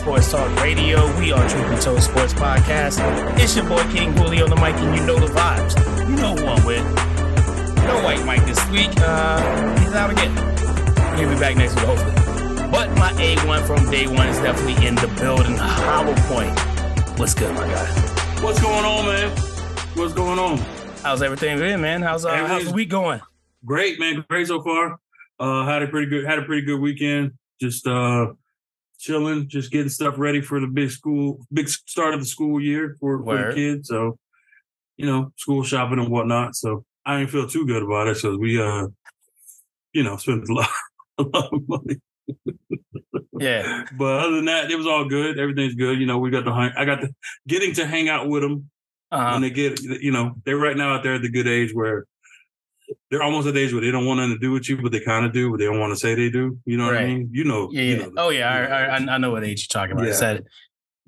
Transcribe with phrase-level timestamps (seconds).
[0.00, 1.14] Sports Talk Radio.
[1.18, 2.98] We are Truth Be Told Sports Podcast.
[3.38, 5.76] It's your boy King Hulie on the mic, and you know the vibes.
[6.08, 6.82] You know who I'm with.
[7.84, 8.88] No white Mike this week.
[8.96, 10.34] Uh, he's out again.
[11.18, 12.14] He'll be back next week, hopefully.
[12.70, 15.54] But my A1 from day one is definitely in the building.
[15.58, 16.58] Hollow Point.
[17.18, 17.84] What's good, my guy?
[18.40, 19.36] What's going on, man?
[19.96, 20.56] What's going on?
[21.02, 22.00] How's everything been, man?
[22.00, 23.20] How's uh, how's the week going?
[23.66, 24.24] Great, man.
[24.30, 24.98] Great so far.
[25.38, 27.32] Uh, had a pretty good had a pretty good weekend.
[27.60, 28.28] Just uh,
[29.00, 32.96] chilling, just getting stuff ready for the big school, big start of the school year
[33.00, 33.88] for, for the kids.
[33.88, 34.18] So,
[34.96, 36.54] you know, school shopping and whatnot.
[36.54, 38.16] So I didn't feel too good about it.
[38.18, 38.88] So we, uh,
[39.92, 40.68] you know, spent a lot,
[41.18, 42.00] a lot of money.
[43.38, 43.84] yeah.
[43.98, 45.38] But other than that, it was all good.
[45.38, 45.98] Everything's good.
[45.98, 47.14] You know, we got the I got the
[47.48, 48.70] getting to hang out with them
[49.10, 49.32] uh-huh.
[49.32, 49.80] when they get.
[49.80, 52.06] You know, they're right now out there at the good age where
[53.10, 54.92] they're almost at the age where they don't want nothing to do with you, but
[54.92, 56.58] they kind of do, but they don't want to say they do.
[56.64, 56.94] You know right.
[56.94, 57.28] what I mean?
[57.32, 57.68] You know.
[57.72, 57.82] Yeah.
[57.82, 60.04] You know oh yeah, I, I, I know what age you're talking about.
[60.04, 60.10] Yeah.
[60.10, 60.44] It's that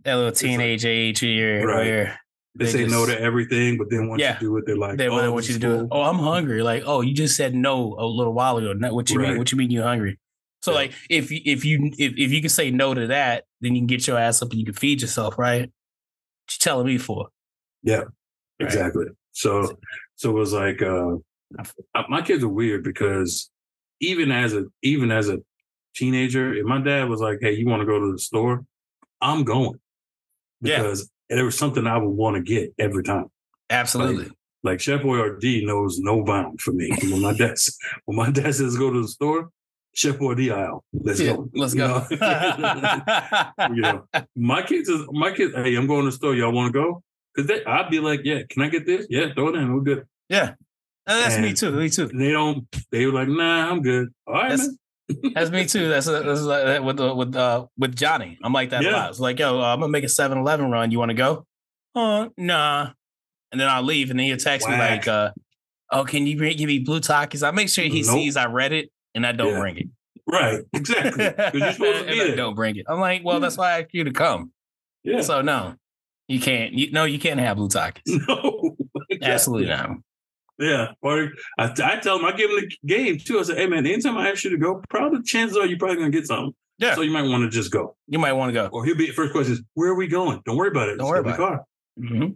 [0.04, 1.76] that little teenage like, age year right.
[1.76, 2.20] where
[2.56, 4.76] they, they say just, no to everything, but then once yeah, you do it, they're
[4.76, 5.88] like, they oh, want you to do it.
[5.90, 6.62] Oh, I'm hungry.
[6.62, 8.74] Like, oh, you just said no a little while ago.
[8.92, 9.28] What you right.
[9.28, 9.38] mean?
[9.38, 10.18] What you mean you hungry?
[10.62, 10.78] So yeah.
[10.78, 13.86] like, if if you if if you can say no to that, then you can
[13.86, 15.62] get your ass up and you can feed yourself, right?
[15.62, 17.28] What you telling me for?
[17.82, 18.04] Yeah,
[18.58, 19.06] exactly.
[19.32, 19.78] So
[20.16, 21.16] so it was like uh
[22.08, 23.50] my kids are weird because
[24.00, 25.38] even as a even as a
[25.94, 28.64] teenager, if my dad was like, "Hey, you want to go to the store?"
[29.20, 29.78] I'm going
[30.60, 31.36] because yeah.
[31.36, 33.26] there was something I would want to get every time.
[33.70, 34.24] Absolutely.
[34.24, 34.32] Like,
[34.64, 36.90] like Chef Boyardee knows no bound for me.
[37.02, 37.56] when my dad
[38.04, 39.50] when my dad says go to the store,
[39.94, 40.84] Chef Boyardee aisle.
[40.92, 41.50] Let's yeah, go.
[41.54, 42.04] Let's go.
[43.74, 44.04] you know,
[44.36, 45.54] my kids is my kids.
[45.54, 46.34] Hey, I'm going to the store.
[46.34, 47.02] Y'all want to go?
[47.34, 49.06] Because I'd be like, yeah, can I get this?
[49.08, 49.72] Yeah, throw it in.
[49.72, 50.06] We're good.
[50.28, 50.54] Yeah,
[51.06, 51.72] Oh, that's and me too.
[51.72, 52.06] Me too.
[52.06, 52.66] They don't.
[52.90, 54.68] They were like, "Nah, I'm good." All right, that's,
[55.34, 55.88] that's me too.
[55.88, 58.38] That's, that's like that with uh, with uh, with Johnny.
[58.42, 58.90] I'm like that yeah.
[58.90, 59.10] a lot.
[59.10, 60.90] It's like, yo, uh, I'm gonna make a 7-Eleven run.
[60.90, 61.46] You want to go?
[61.94, 62.90] Oh, nah.
[63.50, 65.32] And then I'll leave, and then he'll text me like, uh,
[65.90, 68.12] "Oh, can you bring, give me blue Takis?" I make sure he nope.
[68.12, 69.58] sees I read it, and I don't yeah.
[69.58, 69.86] bring it.
[70.26, 71.24] Right, exactly.
[71.24, 72.36] You're supposed to be there.
[72.36, 72.86] don't bring it.
[72.88, 74.52] I'm like, well, that's why I asked you to come.
[75.04, 75.20] Yeah.
[75.20, 75.74] So no,
[76.28, 76.72] you can't.
[76.72, 78.02] You, no, you can't have blue Takis.
[78.28, 78.76] No,
[79.22, 79.90] absolutely not.
[80.62, 83.40] Yeah, or I, I tell them I give them the game too.
[83.40, 85.96] I said, "Hey man, anytime I ask you to go, probably chances are you're probably
[85.96, 86.54] gonna get something.
[86.78, 87.96] Yeah, so you might want to just go.
[88.06, 88.66] You might want to go.
[88.66, 90.40] Or he'll be first question is, "Where are we going?
[90.46, 90.98] Don't worry about it.
[90.98, 91.64] Don't worry about the car."
[91.96, 92.04] It.
[92.04, 92.28] Mm-hmm.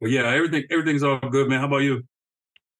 [0.00, 1.60] Well, yeah, everything everything's all good, man.
[1.60, 2.02] How about you?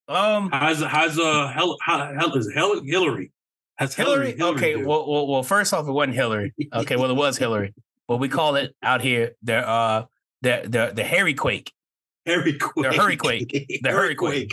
[0.08, 3.30] Um, how's how's uh hell how, how is Hillary?
[3.76, 4.32] Has Hillary?
[4.32, 6.52] Hillary, Hillary okay, well, well, well, first off, it wasn't Hillary.
[6.74, 7.74] Okay, well, it was Hillary.
[8.08, 10.06] Well, we call it out here the uh
[10.42, 11.70] the the the HurriQuake.
[12.28, 12.74] HurriQuake.
[12.82, 13.46] The Hurricane.
[13.82, 14.48] The Hurricane.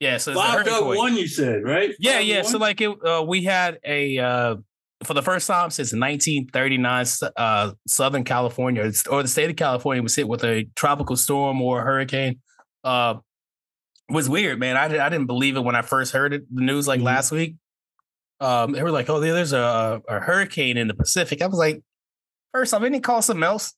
[0.00, 1.16] Yeah, so five dot one.
[1.16, 1.94] You said right?
[1.98, 2.42] Yeah, Five yeah.
[2.42, 4.56] So like it, uh, we had a uh,
[5.04, 10.14] for the first time since 1939, uh, Southern California or the state of California was
[10.14, 12.40] hit with a tropical storm or a hurricane.
[12.82, 13.16] Uh,
[14.08, 14.76] was weird, man.
[14.76, 17.06] I, I didn't believe it when I first heard it, the news like mm-hmm.
[17.06, 17.56] last week.
[18.38, 21.82] Um, they were like, "Oh, there's a, a hurricane in the Pacific." I was like,
[22.52, 23.74] first off, didn't call something else?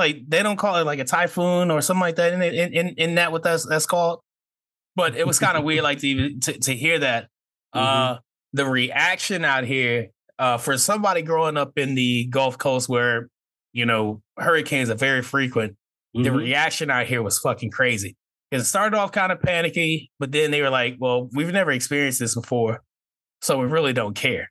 [0.00, 2.32] Like they don't call it like a typhoon or something like that.
[2.32, 4.20] In in in, that what that's that's called.
[4.96, 7.24] But it was kind of weird, like to, to, to hear that.
[7.74, 7.78] Mm-hmm.
[7.78, 8.16] Uh,
[8.54, 13.28] the reaction out here uh, for somebody growing up in the Gulf Coast, where
[13.74, 15.76] you know hurricanes are very frequent.
[16.16, 16.22] Mm-hmm.
[16.24, 18.16] The reaction out here was fucking crazy.
[18.50, 22.20] It started off kind of panicky, but then they were like, "Well, we've never experienced
[22.20, 22.82] this before,
[23.42, 24.50] so we really don't care."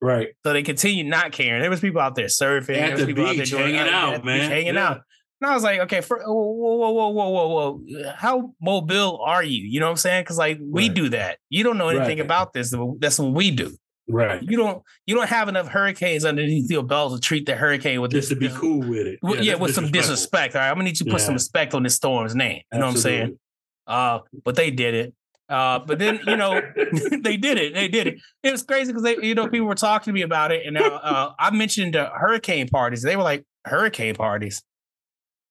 [0.00, 0.28] Right.
[0.44, 1.60] So they continue not caring.
[1.60, 2.76] There was people out there surfing.
[2.76, 4.50] At there was the people beach, out there doing, hanging out, man.
[4.50, 4.88] hanging yeah.
[4.88, 5.00] out.
[5.40, 8.12] And I was like, okay, for, whoa, whoa, whoa, whoa, whoa, whoa.
[8.14, 9.64] How mobile are you?
[9.64, 10.22] You know what I'm saying?
[10.22, 10.94] Because like we right.
[10.94, 11.38] do that.
[11.50, 12.24] You don't know anything right.
[12.24, 12.74] about this.
[12.98, 13.76] That's what we do.
[14.08, 14.40] Right.
[14.42, 18.12] You don't you don't have enough hurricanes underneath your belt to treat the hurricane with
[18.12, 19.18] just this, to be cool with it.
[19.22, 20.54] Yeah, yeah with some disrespect.
[20.54, 20.68] All right.
[20.68, 21.26] I'm gonna need you to put yeah.
[21.26, 22.62] some respect on this storm's name.
[22.72, 23.38] You know what I'm saying?
[23.86, 25.14] Uh, but they did it.
[25.48, 26.60] Uh, but then you know
[27.22, 27.74] they did it.
[27.74, 28.18] They did it.
[28.42, 30.76] It was crazy because they, you know, people were talking to me about it, and
[30.76, 33.02] uh, uh, I mentioned uh, hurricane parties.
[33.02, 34.62] They were like, "Hurricane parties?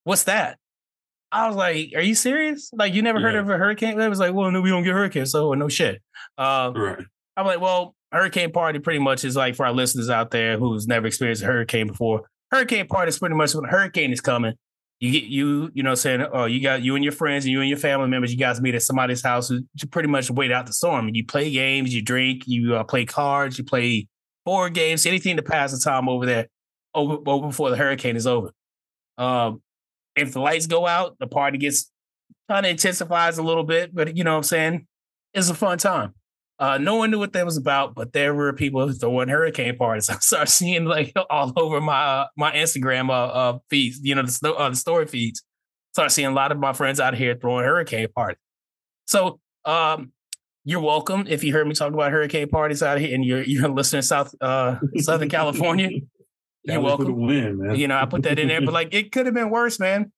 [0.04, 0.58] What's that?"
[1.32, 2.70] I was like, "Are you serious?
[2.74, 3.28] Like, you never yeah.
[3.28, 5.70] heard of a hurricane?" They was like, "Well, no, we don't get hurricanes, so no
[5.70, 6.02] shit."
[6.38, 7.04] Uh, right.
[7.38, 10.88] I'm like, "Well, hurricane party pretty much is like for our listeners out there who's
[10.88, 12.24] never experienced a hurricane before.
[12.52, 14.54] Hurricane party is pretty much when a hurricane is coming
[15.00, 16.26] you get you you know saying?
[16.32, 18.62] Oh you got you and your friends and you and your family members you guys
[18.62, 21.10] meet at somebody's house to pretty much wait out the storm.
[21.14, 24.08] You play games you drink you uh, play cards you play
[24.46, 26.48] board games anything to pass the time over there
[26.94, 28.52] over, over before the hurricane is over.
[29.18, 29.62] Um
[30.16, 31.92] if the lights go out the party gets
[32.50, 34.88] kind of intensifies a little bit but you know what i'm saying?
[35.34, 36.14] It's a fun time
[36.58, 40.10] Uh, no one knew what that was about, but there were people throwing hurricane parties.
[40.10, 44.54] I started seeing like all over my my Instagram uh, uh, feeds, you know, the,
[44.54, 45.44] uh, the story feeds.
[45.94, 48.38] Started seeing a lot of my friends out here throwing hurricane parties.
[49.06, 50.12] So um,
[50.64, 53.70] you're welcome if you heard me talk about hurricane parties out here and you're you're
[53.70, 55.90] listening South uh, Southern California.
[56.64, 57.16] you're welcome.
[57.26, 57.76] Win.
[57.76, 60.12] You know, I put that in there, but like it could have been worse, man.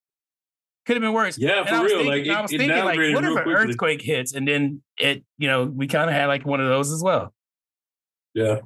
[0.88, 1.38] Could have been worse.
[1.38, 2.04] Yeah, and for real.
[2.04, 3.54] Thinking, like I was thinking, like, what if an quickly.
[3.54, 6.94] earthquake hits and then it, you know, we kind of had like one of those
[6.94, 7.34] as well.
[8.34, 8.60] Yeah.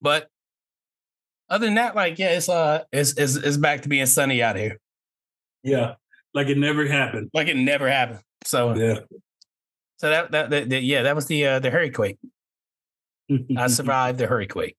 [0.00, 0.28] But
[1.50, 4.56] other than that, like, yeah, it's uh, it's it's, it's back to being sunny out
[4.56, 4.78] here.
[5.62, 5.96] Yeah,
[6.32, 7.28] like it never happened.
[7.34, 8.20] Like it never happened.
[8.44, 9.00] So yeah.
[9.98, 12.16] So that that, that, that yeah, that was the uh, the hurricane.
[13.54, 14.72] I survived the hurricane.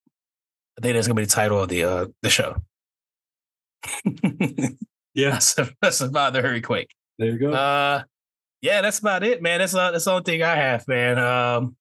[0.80, 2.56] I think that's gonna be the title of the uh the show.
[5.14, 5.40] yeah,
[5.82, 6.86] I survived the hurricane.
[7.18, 7.52] There you go.
[7.52, 8.04] Uh,
[8.62, 9.60] yeah, that's about it, man.
[9.60, 11.18] That's uh, that's the only thing I have, man.
[11.18, 11.76] Um,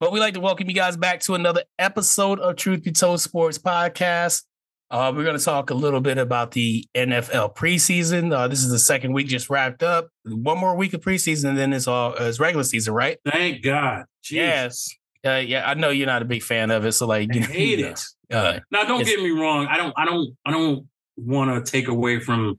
[0.00, 3.20] but we like to welcome you guys back to another episode of Truth Be Told
[3.20, 4.44] Sports Podcast.
[4.90, 8.32] Uh, we're going to talk a little bit about the NFL preseason.
[8.32, 10.08] Uh, this is the second week just wrapped up.
[10.24, 13.18] One more week of preseason, and then it's all uh, it's regular season, right?
[13.26, 14.04] Thank God.
[14.30, 14.88] Yes.
[15.26, 17.80] Uh, yeah, I know you're not a big fan of it, so like you hate
[17.80, 18.00] it.
[18.32, 19.66] Uh, now, don't get me wrong.
[19.66, 19.92] I don't.
[19.96, 20.36] I don't.
[20.46, 20.86] I don't
[21.18, 22.58] want to take away from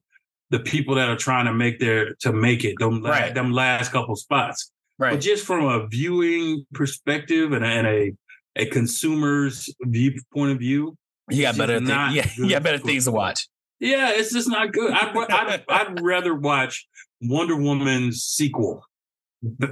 [0.50, 3.34] the people that are trying to make their to make it them, right.
[3.34, 4.72] them last couple spots.
[4.98, 5.12] Right.
[5.12, 8.14] But just from a viewing perspective and, and a
[8.56, 10.98] a consumer's view point of view,
[11.30, 11.90] you got better things.
[12.16, 13.48] Yeah, you got better things to watch.
[13.80, 14.92] Yeah, it's just not good.
[14.92, 16.86] I'd, I'd, I'd rather watch
[17.22, 18.84] Wonder Woman's sequel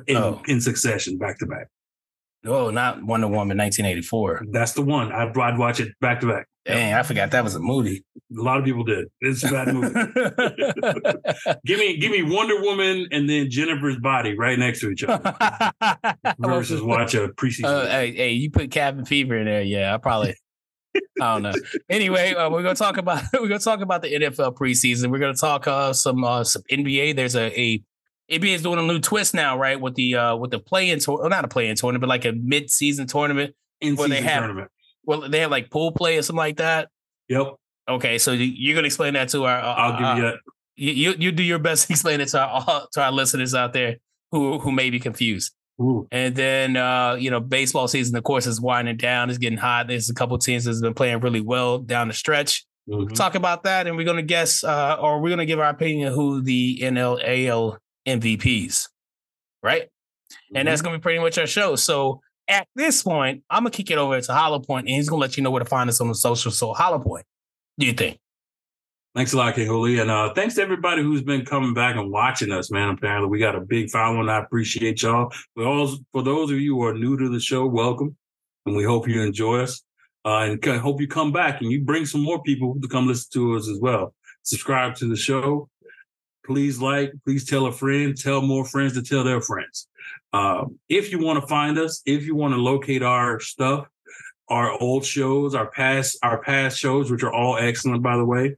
[0.08, 0.42] in, oh.
[0.48, 1.68] in succession, back to back.
[2.46, 4.46] Oh, not Wonder Woman 1984.
[4.52, 5.12] That's the one.
[5.12, 6.48] I'd, I'd watch it back to back.
[6.66, 8.04] Dang, I forgot that was a movie.
[8.38, 9.08] A lot of people did.
[9.22, 9.94] It's a bad movie.
[11.66, 15.34] give me, give me Wonder Woman and then Jennifer's body right next to each other.
[16.40, 17.66] versus watch a preseason.
[17.66, 20.36] Uh, hey, hey, you put Cabin Fever in there, yeah, I probably.
[21.22, 21.54] I don't know.
[21.90, 25.10] Anyway, uh, we're gonna talk about we're gonna talk about the NFL preseason.
[25.10, 27.16] We're gonna talk uh, some uh, some NBA.
[27.16, 27.84] There's a, a
[28.32, 29.80] NBA is doing a new twist now, right?
[29.80, 32.26] With the uh, with the play in tour, not a play in tournament, but like
[32.26, 34.72] a mid season tournament in where they have tournament.
[35.06, 36.90] well they have like pool play or something like that.
[37.30, 37.56] Yep.
[37.90, 39.60] Okay, so you're gonna explain that to our.
[39.60, 40.40] Uh, I'll give you uh, that.
[40.76, 43.98] You, you do your best to explain it to our to our listeners out there
[44.32, 45.54] who who may be confused.
[45.80, 46.08] Ooh.
[46.12, 49.30] And then uh, you know, baseball season, of course, is winding down.
[49.30, 49.88] It's getting hot.
[49.88, 52.66] There's a couple teams that's been playing really well down the stretch.
[52.90, 53.14] Mm-hmm.
[53.14, 56.14] Talk about that, and we're gonna guess, uh, or we're gonna give our opinion of
[56.14, 57.78] who the NLAL
[58.08, 58.88] MVPs,
[59.62, 59.84] right?
[59.84, 60.58] Mm-hmm.
[60.58, 61.76] And that's gonna be pretty much our show.
[61.76, 65.22] So at this point, I'm gonna kick it over to Hollow Point, and he's gonna
[65.22, 66.52] let you know where to find us on the social.
[66.52, 67.26] So Hollow Point,
[67.78, 68.20] do you think?
[69.16, 70.00] Thanks a lot, King Hulie.
[70.00, 72.90] And uh, thanks to everybody who's been coming back and watching us, man.
[72.90, 74.30] Apparently, we got a big following.
[74.30, 75.34] I appreciate y'all.
[75.56, 78.16] For, all, for those of you who are new to the show, welcome.
[78.68, 79.82] And we hope you enjoy us.
[80.24, 83.30] Uh, and hope you come back and you bring some more people to come listen
[83.34, 84.14] to us as well.
[84.44, 85.68] Subscribe to the show.
[86.48, 89.90] Please like, please tell a friend, tell more friends to tell their friends.
[90.32, 93.90] Uh, if you want to find us, if you want to locate our stuff,
[94.48, 98.56] our old shows, our past, our past shows, which are all excellent, by the way,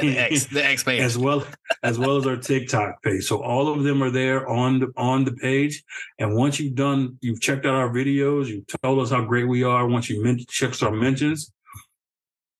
[0.00, 1.44] the X, the X page, as well
[1.82, 3.24] as well as our TikTok page.
[3.24, 5.82] So all of them are there on the on the page.
[6.18, 9.62] And once you've done, you've checked out our videos, you've told us how great we
[9.62, 9.86] are.
[9.86, 11.52] Once you men- check our mentions,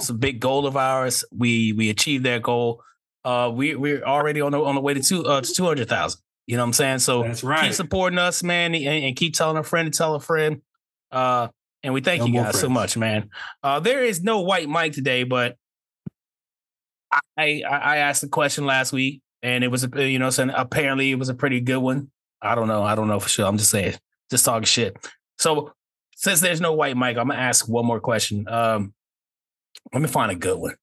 [0.00, 1.24] It's a big goal of ours.
[1.30, 2.82] We we achieved that goal.
[3.24, 5.88] Uh, we we're already on the on the way to two uh to two hundred
[5.88, 6.20] thousand.
[6.46, 6.98] You know what I'm saying?
[7.00, 7.64] So that's right.
[7.64, 10.62] Keep supporting us, man, and, and keep telling a friend to tell a friend.
[11.12, 11.48] Uh,
[11.82, 12.60] and we thank no you guys friends.
[12.60, 13.30] so much, man.
[13.62, 15.56] Uh, there is no white Mike today, but
[17.36, 21.10] I, I asked a question last week, and it was a you know saying apparently
[21.10, 22.10] it was a pretty good one.
[22.42, 22.82] I don't know.
[22.82, 23.46] I don't know for sure.
[23.46, 23.94] I'm just saying,
[24.30, 24.96] just talking shit.
[25.38, 25.72] So
[26.16, 28.46] since there's no white Mike, I'm gonna ask one more question.
[28.48, 28.94] Um,
[29.92, 30.74] let me find a good one.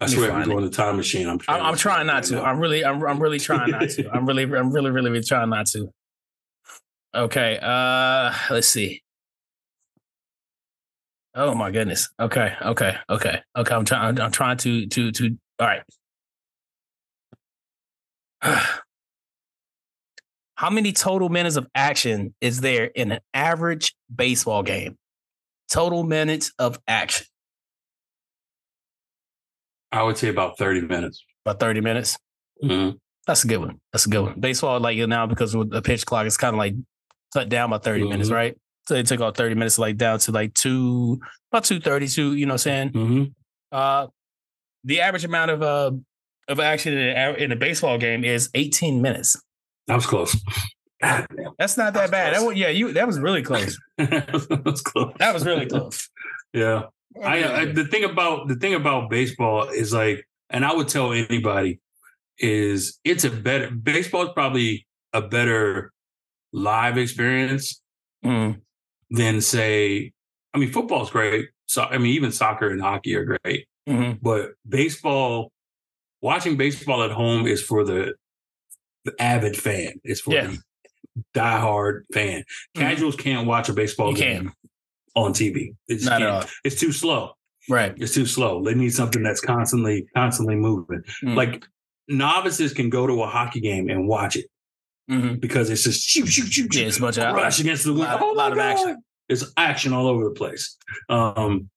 [0.00, 1.28] I swear, I'm going the time machine.
[1.28, 1.60] I'm trying.
[1.60, 2.42] I'm, I'm trying not to.
[2.42, 4.10] I'm really, I'm, I'm really trying not to.
[4.10, 5.88] I'm really, I'm really, really, really trying not to.
[7.14, 7.58] Okay.
[7.62, 9.02] Uh, let's see.
[11.36, 12.08] Oh my goodness.
[12.18, 12.54] Okay.
[12.60, 12.96] Okay.
[13.08, 13.40] Okay.
[13.56, 13.74] Okay.
[13.74, 14.20] I'm trying.
[14.20, 15.38] I'm trying to to to.
[15.60, 15.82] All right.
[20.56, 24.96] How many total minutes of action is there in an average baseball game?
[25.70, 27.26] Total minutes of action.
[29.92, 31.24] I would say about 30 minutes.
[31.44, 32.18] About 30 minutes?
[32.62, 32.96] Mm-hmm.
[33.26, 33.80] That's a good one.
[33.92, 34.40] That's a good one.
[34.40, 36.74] Baseball, like now, because with the pitch clock, it's kind of like
[37.32, 38.10] cut down by 30 mm-hmm.
[38.10, 38.56] minutes, right?
[38.86, 42.50] So they took all 30 minutes like down to like two, about 232, you know
[42.50, 42.90] what I'm saying?
[42.90, 43.24] Mm-hmm.
[43.72, 44.08] Uh,
[44.84, 45.92] the average amount of uh,
[46.48, 49.40] of action in a, in a baseball game is 18 minutes.
[49.86, 50.36] That was close.
[51.58, 52.34] That's not that, that bad.
[52.34, 53.78] That was, yeah, you that was really close.
[53.98, 55.12] that was close.
[55.18, 56.08] That was really close.
[56.52, 56.84] Yeah.
[57.22, 61.12] I, I, the thing about the thing about baseball is like, and I would tell
[61.12, 61.80] anybody
[62.38, 65.92] is it's a better baseball is probably a better
[66.52, 67.80] live experience
[68.24, 68.60] mm
[69.10, 70.12] than say,
[70.52, 71.48] I mean, football's great.
[71.66, 73.66] So I mean, even soccer and hockey are great.
[73.88, 74.18] Mm-hmm.
[74.22, 75.52] But baseball,
[76.20, 78.14] watching baseball at home is for the,
[79.04, 80.00] the avid fan.
[80.02, 80.46] It's for yeah.
[80.46, 80.58] the
[81.34, 82.40] diehard fan.
[82.40, 82.80] Mm-hmm.
[82.80, 84.52] Casuals can't watch a baseball you game can.
[85.14, 85.74] on TV.
[85.88, 86.44] It's Not at all.
[86.64, 87.32] It's too slow.
[87.68, 87.94] Right.
[87.96, 88.62] It's too slow.
[88.62, 91.02] They need something that's constantly, constantly moving.
[91.22, 91.34] Mm-hmm.
[91.34, 91.64] Like
[92.08, 94.46] novices can go to a hockey game and watch it
[95.10, 95.36] mm-hmm.
[95.36, 98.04] because it's just shoot, shoot, shoot, yeah, it's much rush against the wind.
[98.04, 99.02] A lot, oh lot of action.
[99.28, 100.76] It's action all over the place.
[101.08, 101.70] Um,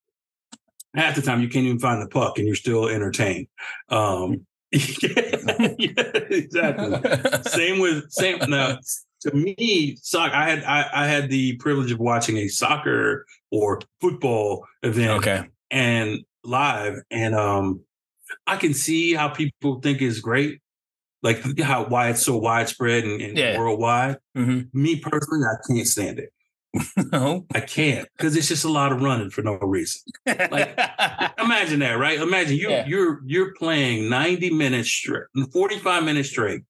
[0.93, 3.47] half the time you can't even find the puck and you're still entertained.
[3.89, 7.41] Um, yeah, exactly.
[7.51, 8.39] same with same.
[8.49, 8.79] Now,
[9.21, 10.35] to me, soccer.
[10.35, 15.11] I had I, I, had the privilege of watching a soccer or football event.
[15.19, 15.43] Okay.
[15.69, 17.81] And live, and um,
[18.45, 20.61] I can see how people think it's great,
[21.21, 23.57] like how why it's so widespread and, and yeah.
[23.57, 24.17] worldwide.
[24.35, 24.79] Mm-hmm.
[24.79, 26.33] Me personally, I can't stand it.
[27.11, 30.01] no, I can't because it's just a lot of running for no reason.
[30.25, 30.79] Like,
[31.39, 32.19] imagine that, right?
[32.19, 32.85] Imagine you yeah.
[32.85, 36.61] you're you're playing ninety minutes straight, forty five minutes straight,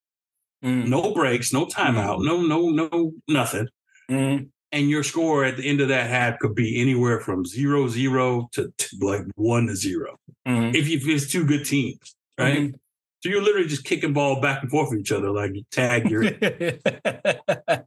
[0.63, 0.87] mm.
[0.87, 2.25] no breaks, no timeout, mm.
[2.25, 3.67] no no no nothing,
[4.09, 4.49] mm.
[4.71, 8.49] and your score at the end of that half could be anywhere from zero zero
[8.53, 10.75] to, to like one to 0 mm-hmm.
[10.75, 12.57] if, if it's two good teams, right?
[12.57, 12.75] Mm-hmm.
[13.23, 16.09] So you're literally just kicking ball back and forth with each other, like you tag
[16.09, 16.23] your.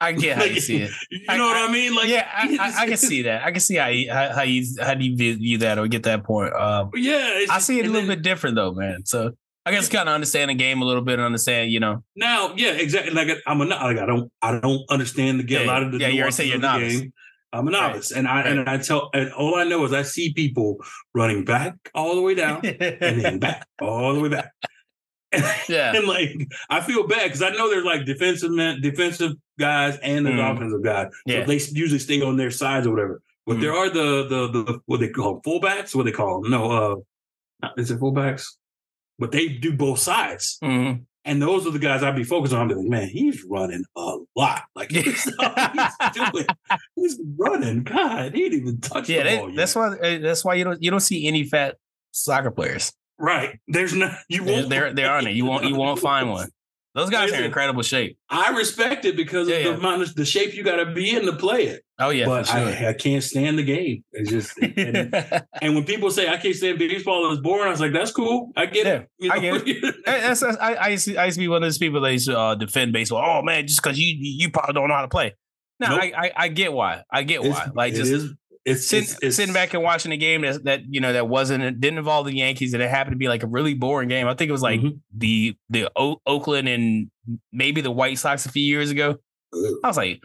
[0.00, 0.90] I get how you see it.
[1.10, 1.94] You know I, what I mean?
[1.94, 3.44] Like, yeah, I, I, I, can see that.
[3.44, 6.02] I can see how you how, how you how do you view that or get
[6.02, 6.52] that point.
[6.52, 9.06] Um, yeah, I see it a little then, bit different though, man.
[9.06, 9.32] So
[9.66, 12.04] I guess kind of understand the game a little bit and understand, you know.
[12.14, 13.12] Now, yeah, exactly.
[13.14, 15.60] Like I'm a like I don't I don't understand the game.
[15.60, 17.00] Yeah, a lot of the yeah, you're saying you're novice.
[17.00, 17.12] Game.
[17.52, 18.18] I'm a novice, right.
[18.18, 18.46] and I right.
[18.46, 20.78] and I tell, and all I know is I see people
[21.14, 24.50] running back all the way down and then back all the way back.
[25.68, 25.92] yeah.
[25.96, 26.34] and like
[26.68, 30.54] I feel bad because I know there's like defensive men, defensive guys and the mm.
[30.54, 31.08] offensive guys.
[31.26, 31.40] Yeah.
[31.40, 33.22] So they usually stay on their sides or whatever.
[33.46, 33.60] But mm.
[33.60, 35.94] there are the the the what they call fullbacks.
[35.94, 36.50] What they call them?
[36.50, 37.04] No,
[37.62, 38.46] uh, is it fullbacks?
[39.18, 40.58] But they do both sides.
[40.62, 41.04] Mm.
[41.26, 42.62] And those are the guys I'd be focused on.
[42.62, 44.64] I'd be like, man, he's running a lot.
[44.74, 45.32] Like he's, he's
[46.12, 46.46] doing,
[46.96, 47.84] he's running.
[47.84, 49.46] God, he didn't even touch yeah, the ball.
[49.48, 49.96] They, that's why.
[50.02, 51.76] Eh, that's why you don't you don't see any fat
[52.10, 52.92] soccer players.
[53.18, 53.58] Right.
[53.68, 56.50] There's no you won't there there aren't you won't you won't find one.
[56.94, 58.16] Those guys are in incredible shape.
[58.30, 59.76] I respect it because yeah, of the yeah.
[59.76, 61.82] amount of the shape you got to be in to play it.
[61.98, 62.56] Oh yeah, but sure.
[62.56, 64.04] I, I can't stand the game.
[64.12, 65.12] It's just and,
[65.60, 67.66] and, when people say I can't stand baseball, it's boring.
[67.66, 68.52] I was like, that's cool.
[68.56, 69.10] I get yeah, it.
[69.18, 69.34] You know?
[69.34, 69.94] I get it.
[70.06, 72.12] that's, that's, I, I, used to, I used to be one of those people that
[72.12, 73.22] used to uh, defend baseball.
[73.24, 75.34] Oh man, just because you you probably don't know how to play.
[75.80, 76.00] No, nope.
[76.00, 77.02] I, I, I get why.
[77.10, 77.64] I get why.
[77.66, 80.80] It's, like just it's, sitting, it's, it's, sitting back and watching a game that that
[80.88, 83.42] you know that wasn't it didn't involve the Yankees and it happened to be like
[83.42, 84.26] a really boring game.
[84.26, 85.00] I think it was like Mhm.
[85.16, 87.10] the the o- Oakland and
[87.52, 89.16] maybe the White Sox a few years ago.
[89.84, 90.20] I was like,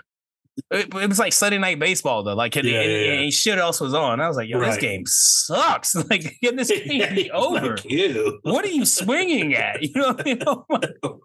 [0.72, 2.34] it, it was like Sunday night baseball though.
[2.36, 3.20] Like and, Yeah, and, yeah, yeah.
[3.22, 4.20] and shit else was on.
[4.22, 5.96] I was like, yo, this game sucks.
[6.10, 7.78] Like, get this game be over.
[7.78, 9.82] Like, what are you swinging at?
[9.84, 10.44] You know, what I mean?
[10.48, 11.20] Oh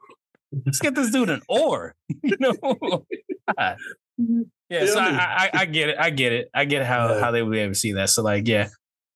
[0.64, 1.94] let's get this dude an oar.
[2.22, 2.52] You know,
[3.58, 3.76] God.
[4.80, 4.86] Yeah.
[4.86, 5.96] So I, I, I get it.
[5.98, 6.48] I get it.
[6.54, 7.20] I get how Yeah.
[7.20, 8.10] how they would be able to see that.
[8.10, 8.68] So like, yeah,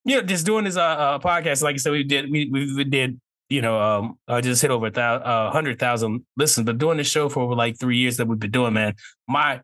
[0.05, 1.63] you know, just doing this uh, uh podcast.
[1.63, 3.21] Like I said, we did we we, we did.
[3.51, 6.99] You know, um, I just hit over a thousand, uh, hundred thousand listens, but doing
[6.99, 8.95] this show for over like three years that we've been doing, man,
[9.27, 9.63] my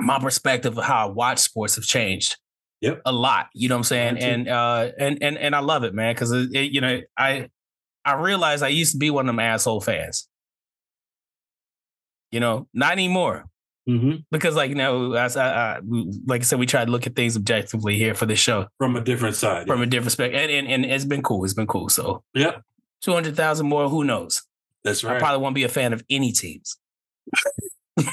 [0.00, 2.38] my perspective of how I watch sports have changed.
[2.82, 3.02] Yep.
[3.06, 3.48] a lot.
[3.54, 4.18] You know what I'm saying?
[4.18, 7.48] And uh, and and and I love it, man, because it, it- you know I
[8.04, 10.28] I realized I used to be one of them asshole fans.
[12.30, 13.44] You know, not anymore
[13.88, 14.24] Mhm.
[14.32, 15.80] because like you know, as I, I,
[16.26, 18.96] like I said, we try to look at things objectively here for this show From
[18.96, 19.66] a different side.
[19.68, 21.44] from a different perspective, and, and and it's been cool.
[21.44, 21.88] It's been cool.
[21.88, 22.56] So yeah,
[23.00, 24.42] two hundred thousand more, who knows?
[24.84, 25.16] That's right.
[25.16, 26.76] I probably won't be a fan of any teams.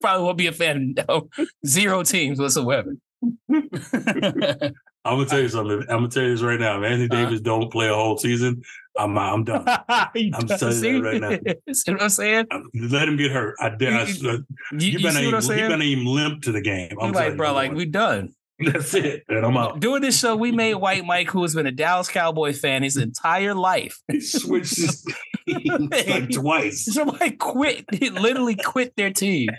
[0.00, 1.28] probably won't be a fan of
[1.66, 2.94] zero teams whatsoever.
[3.50, 5.80] I'm gonna tell you something.
[5.82, 6.78] I'm gonna tell you this right now.
[6.82, 7.24] If Anthony Uh-huh.
[7.30, 8.62] Davis don't play a whole season,
[8.98, 9.64] I'm uh, I'm done.
[9.88, 11.72] I'm you that right now.
[11.72, 12.46] See what I'm saying?
[12.50, 13.56] I'm- let him get hurt.
[13.60, 14.00] I dare.
[14.06, 14.38] You- swear- uh,
[14.72, 15.70] You, you, you better see even, what I'm he saying?
[15.70, 16.96] better even limp to the game.
[17.00, 18.34] I'm like, bro, like we done.
[18.58, 19.80] that's it, and I'm out.
[19.80, 22.96] Doing this show, we made White Mike, who has been a Dallas Cowboy fan his
[22.96, 24.00] entire life.
[24.10, 25.04] He switched his
[25.46, 26.86] teams like twice.
[26.86, 27.84] Somebody quit.
[27.92, 29.50] He literally quit their team.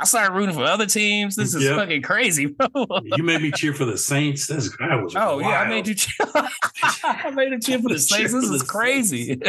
[0.00, 1.34] I started rooting for other teams.
[1.36, 1.76] This is Yep.
[1.76, 2.68] fucking crazy, bro.
[3.04, 4.46] You made me cheer for the Saints.
[4.46, 6.26] That's that was Oh yeah, I made you cheer.
[7.04, 8.32] I made him cheer for the Saints.
[8.32, 9.40] This is crazy.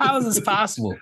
[0.00, 0.96] How is this possible?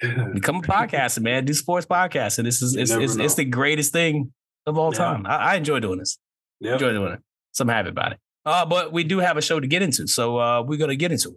[0.00, 1.44] Become a podcaster, man.
[1.44, 2.44] Do sports podcasting.
[2.44, 4.32] This is it's it's, it's the greatest thing
[4.66, 4.98] of all Yeah.
[4.98, 5.26] time.
[5.26, 6.18] I, I enjoy doing this.
[6.60, 6.74] Yep.
[6.74, 7.20] Enjoy doing it.
[7.52, 8.18] So I'm happy about it.
[8.44, 11.12] Uh, but we do have a show to get into, so uh, we're gonna get
[11.12, 11.36] into it.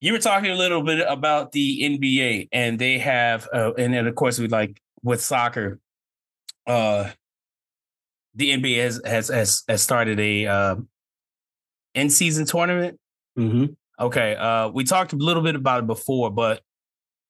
[0.00, 4.06] You were talking a little bit about the NBA, and they have, uh, and then
[4.06, 5.80] of course we like with soccer.
[6.66, 7.10] Uh,
[8.34, 10.76] the NBA has has has, has started a uh,
[11.94, 12.98] in season tournament.
[13.36, 13.66] hmm
[14.00, 16.62] Okay, uh, we talked a little bit about it before, but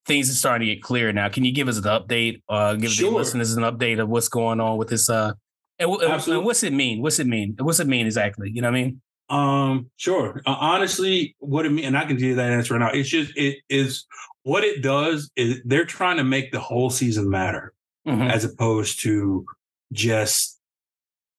[0.07, 1.29] things are starting to get clear now.
[1.29, 2.41] Can you give us an update?
[2.49, 3.13] Uh, give the Sure.
[3.13, 5.11] listeners an update of what's going on with this?
[5.11, 5.33] Uh,
[5.79, 6.43] and, wh- and Absolutely.
[6.47, 7.03] what's it mean?
[7.03, 7.55] What's it mean?
[7.59, 8.51] What's it mean exactly?
[8.51, 9.03] You know what I mean?
[9.29, 10.41] Um, sure.
[10.47, 12.99] Uh, honestly, what it mean, and I can give you that answer right now.
[12.99, 14.07] It's just it is
[14.45, 17.74] what it does is they're trying to make the whole season matter
[18.07, 18.31] Mhm.
[18.31, 19.47] as opposed to
[19.93, 20.59] just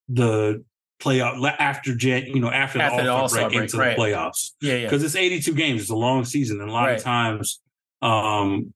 [0.10, 0.64] the
[1.00, 3.96] playoff after Jan, you know, after, After the the All All-Star break break, into right.
[3.98, 4.84] the playoffs Yeah, yeah.
[4.86, 5.82] because it's 82 games.
[5.82, 6.98] It's a long season, and a lot Right.
[6.98, 7.60] of times,
[8.02, 8.74] um,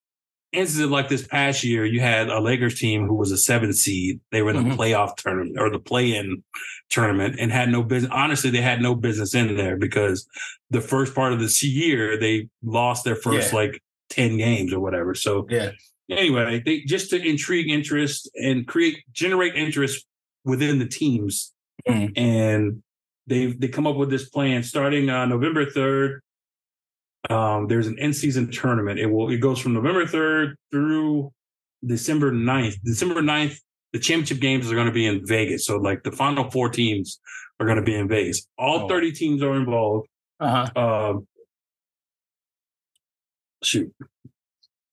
[0.52, 4.20] instances like this past year, you had a Lakers team who was a seven seed.
[4.32, 4.78] They were in the Mhm.
[4.78, 6.44] playoff tournament or the play-in
[6.90, 8.12] tournament, and had no business.
[8.14, 10.28] Honestly, they had no business in there because
[10.72, 13.60] the first part of this year they lost their first Yeah.
[13.60, 15.14] like 10 games or whatever.
[15.14, 15.72] So Yeah.
[16.10, 20.06] Anyway, they just to intrigue interest and create generate interest
[20.46, 21.54] within the teams,
[21.88, 22.14] Mhm.
[22.18, 22.84] and
[23.28, 26.22] they they come up with this plan starting uh, November third.
[27.30, 29.00] Um, there's an in season tournament.
[29.00, 31.32] It will it goes from November third through
[31.86, 32.76] December 9th.
[32.84, 33.60] December 9th,
[33.94, 35.66] the championship games are going to be in Vegas.
[35.66, 37.20] So like the final four teams
[37.60, 38.48] are going to be in Vegas.
[38.58, 38.88] All Oh.
[38.88, 40.08] 30 teams are involved.
[40.40, 40.80] Uh huh.
[41.12, 41.28] Um,
[43.64, 43.94] shoot.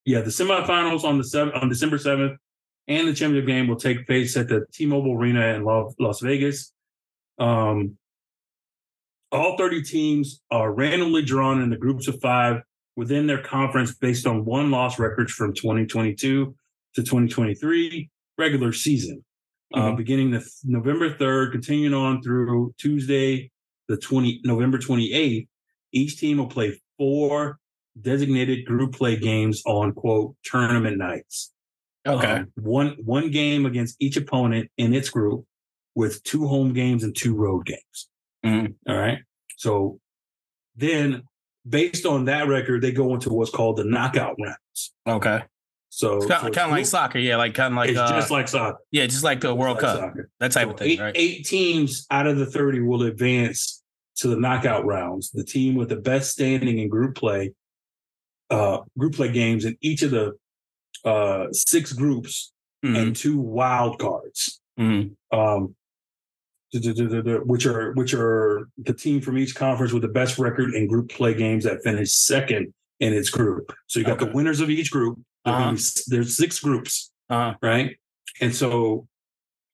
[0.06, 2.38] Yeah, the semifinals on the seven on December seventh,
[2.86, 6.72] and the championship game will take place at the T-Mobile Arena in Las, Vegas.
[7.38, 7.98] Um,
[9.32, 12.62] all thirty teams are randomly drawn into groups of five
[12.94, 16.16] within their conference based on one loss records from 2022
[16.94, 19.24] to 2023 regular season,
[19.74, 19.96] uh, Mhm.
[19.96, 23.50] beginning the November 3rd, continuing on through Tuesday,
[23.88, 25.48] the 20 November 28th.
[25.92, 27.58] Each team will play four
[28.00, 31.52] designated group play games on quote tournament nights.
[32.06, 32.26] Okay.
[32.32, 35.44] Um, one one game against each opponent in its group,
[35.94, 38.08] with two home games and two road games.
[38.44, 38.74] Mhm.
[38.88, 39.18] All right.
[39.56, 39.98] So
[40.76, 41.22] then,
[41.68, 44.92] based on that record, they go into what's called the knockout rounds.
[45.06, 45.42] Okay.
[45.88, 47.18] So It's so kind, of like group- soccer.
[47.18, 48.78] Yeah, like kind of like it's uh, just like soccer.
[48.90, 50.28] yeah, just like the World like Cup, soccer.
[50.40, 51.12] that type So of thing, eight, right?
[51.16, 53.82] eight teams out of the 30 will advance
[54.16, 55.30] to the knockout rounds.
[55.30, 57.52] The team with the best standing in group play,
[58.50, 60.32] uh, group play games in each of the
[61.04, 62.52] uh, six groups
[62.84, 62.96] Mhm.
[62.98, 64.60] and two wild cards.
[64.78, 65.16] Mhm.
[65.32, 65.74] Um,
[66.72, 71.08] which are which are the team from each conference with the best record in group
[71.10, 73.72] play games that finished second in its group.
[73.86, 74.26] So you got Okay.
[74.26, 75.18] the winners of each group.
[75.44, 75.76] There are gonna Uh-huh.
[75.76, 77.54] be There's six groups, Uh-huh.
[77.62, 77.96] right?
[78.40, 79.06] and so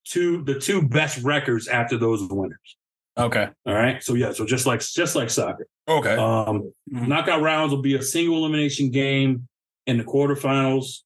[0.04, 2.76] two the two best records after those winners.
[3.18, 3.48] Okay.
[3.66, 4.03] All right.
[4.03, 4.33] So yeah.
[4.33, 5.66] So just like just like soccer.
[5.88, 6.14] Okay.
[6.14, 7.09] Um, Mhm.
[7.09, 9.48] knockout rounds will be a single elimination game
[9.87, 11.01] in the quarterfinals,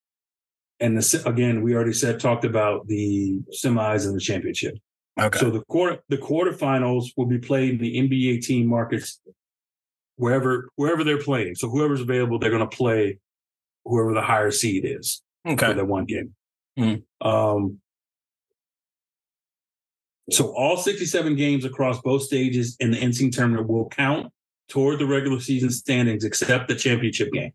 [0.81, 4.75] and the again we already said talked about the semis and the championship.
[5.19, 5.39] Okay.
[5.39, 9.21] So the quarter the quarterfinals will be played in the NBA team markets
[10.17, 11.55] wherever wherever they're playing.
[11.57, 13.19] So whoever's available, they're going to play
[13.85, 15.67] whoever the higher seed is okay.
[15.69, 16.35] for that one game.
[16.79, 17.03] Mhm.
[17.21, 17.81] Um,
[20.31, 24.33] so all 67 games across both stages in the NCAA tournament will count
[24.69, 27.53] toward the regular season standings, except the championship game.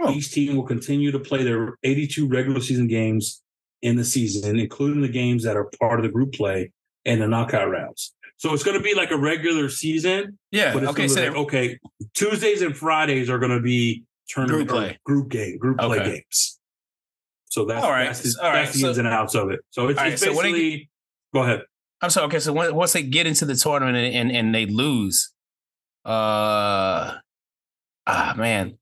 [0.00, 0.12] Oh.
[0.12, 3.42] Each team will continue to play their 82 regular season games
[3.82, 6.70] in the season, including the games that are part of the group play
[7.04, 8.14] and the knockout rounds.
[8.36, 10.72] So it's going to be like a regular season, Yeah.
[10.72, 11.08] but it's Okay.
[11.08, 11.78] So like, okay,
[12.14, 14.98] Tuesdays and Fridays are going to be tournament Group play.
[15.04, 16.10] group game, group play Okay.
[16.12, 16.58] games.
[17.46, 19.50] So that's All right, that's, the, all right, that's the so- ins and outs of
[19.50, 19.60] it.
[19.70, 20.90] So it's, right, it's so when they basically.
[21.34, 21.62] go ahead.
[22.02, 22.26] I'm sorry.
[22.26, 22.38] Okay.
[22.40, 25.32] So when, once they get into the tournament and, and, and they lose,
[26.04, 27.14] uh,
[28.06, 28.78] ah, man.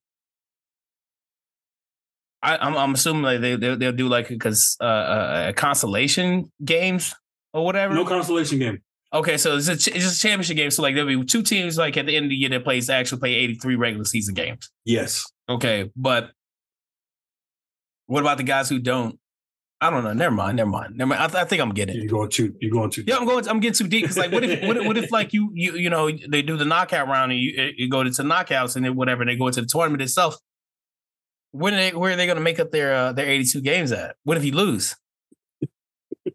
[2.41, 6.53] I, I'm I'm assuming like they they'll, they'll do like because uh, uh, a consolation
[6.65, 7.13] games
[7.53, 7.95] or whatever.
[7.95, 8.79] No consolation game.
[9.13, 10.71] Okay, so it's a, ch- it's just a championship game.
[10.71, 12.91] So like there'll be two teams like at the end of the year that plays
[12.91, 14.71] actually play 83 regular season games.
[14.85, 15.25] Yes.
[15.49, 16.31] Okay, but
[18.07, 19.19] what about the guys who don't?
[19.81, 20.13] I don't know.
[20.13, 20.57] Never mind.
[20.57, 20.97] Never mind.
[20.97, 21.23] Never mind.
[21.23, 21.97] I, th- I think I'm getting.
[21.97, 22.55] You're going too.
[22.61, 23.03] You're going too.
[23.03, 23.11] Deep.
[23.11, 23.47] Yeah, I'm going.
[23.49, 25.75] I'm getting too deep because like, what if, what if, what if like you, you,
[25.75, 28.97] you know, they do the knockout round and you, you go to knockouts and then
[28.97, 30.37] whatever, and they go into the tournament itself.
[31.53, 33.93] When are they, where are they going to make up their uh, their 82 games
[33.93, 34.17] at?
[34.25, 34.97] What if you lose?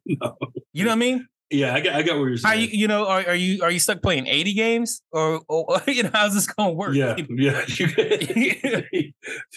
[0.05, 0.37] No.
[0.73, 1.27] You know what I mean?
[1.53, 1.93] Yeah, I got.
[1.93, 2.61] I got what you're Are saying.
[2.61, 6.01] you, you know, are, are you are you stuck playing 80 games or, or you
[6.01, 6.95] know how's this going to work?
[6.95, 7.61] yeah, yeah.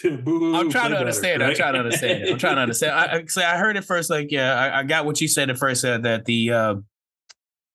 [0.03, 1.43] Boo-hoo, I'm trying play to better, understand.
[1.43, 2.23] I'm trying to understand.
[2.23, 2.31] it.
[2.31, 2.93] I'm trying to understand.
[2.93, 4.11] I, so I heard it first.
[4.11, 5.83] Like, yeah, I, I got what you said at first.
[5.83, 6.75] Uh, that the uh,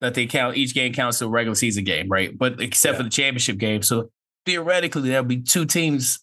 [0.01, 2.37] that they count each game counts to a regular season game, right?
[2.37, 4.11] But except for the championship game, so
[4.47, 6.21] theoretically there'll be two teams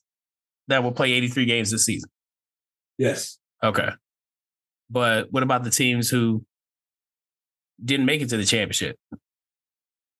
[0.69, 2.09] that will play 83 games this season.
[2.97, 3.37] yes.
[3.61, 3.89] Okay,
[4.89, 6.45] but what about the teams who
[7.83, 8.97] didn't make it to the championship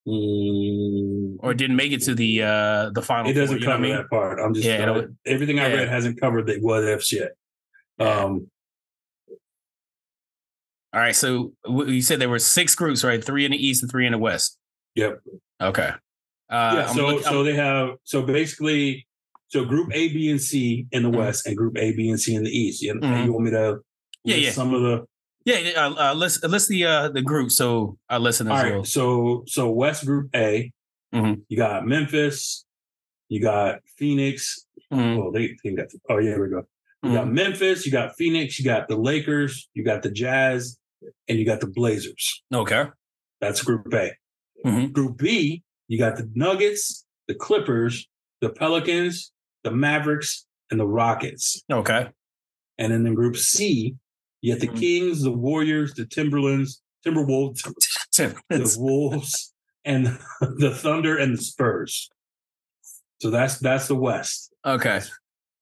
[0.08, 3.30] Mm, or didn't make it to the uh the final?
[3.30, 3.96] it doesn't you know what cover I mean?
[3.98, 4.40] that part.
[4.40, 4.66] I'm just.
[4.66, 5.76] Yeah, everything I yeah.
[5.76, 7.32] read hasn't covered the what ifs yet.
[8.00, 8.50] Um.
[10.92, 13.24] All right, so you said there were six groups, right?
[13.24, 14.58] Three in the east and three in the west.
[14.96, 15.20] Yep.
[15.62, 15.92] Okay.
[16.50, 16.88] Uh, yeah.
[16.88, 19.06] So so they have so basically
[19.50, 21.18] so group A, B, and C in the Mhm.
[21.18, 22.82] west, and group A, B, and C in the east.
[22.82, 23.26] You, Mhm.
[23.26, 23.80] you want me to?
[24.24, 24.52] Yeah, yeah.
[24.52, 25.06] Some of the
[25.50, 28.78] Yeah, uh, uh, list list the uh, the group so our listeners All will.
[28.78, 28.86] right.
[28.88, 30.72] So so West Group A,
[31.14, 31.42] Mhm.
[31.50, 32.66] you got Memphis,
[33.30, 34.66] you got Phoenix.
[34.94, 35.88] Mhm, Oh, they, they got.
[36.10, 36.64] Oh yeah, here we go.
[37.04, 37.34] You got mhm.
[37.34, 40.78] Memphis, you got Phoenix, you got the Lakers, you got the Jazz,
[41.28, 42.44] and you got the Blazers.
[42.54, 42.86] Okay.
[43.42, 44.12] That's Group A.
[44.66, 44.92] Mhm.
[44.92, 48.08] Group B, you got the Nuggets, the Clippers,
[48.42, 49.32] the Pelicans,
[49.64, 51.64] the Mavericks, and the Rockets.
[51.72, 52.10] Okay.
[52.78, 53.96] And then in Group C,
[54.42, 54.80] you got the Mhm.
[54.80, 57.62] Kings, the Warriors, the Timberlands, Timberwolves,
[58.18, 59.54] the Wolves,
[59.86, 60.06] and
[60.58, 62.10] the Thunder and the Spurs.
[63.22, 64.54] So that's that's the West.
[64.66, 65.02] okay.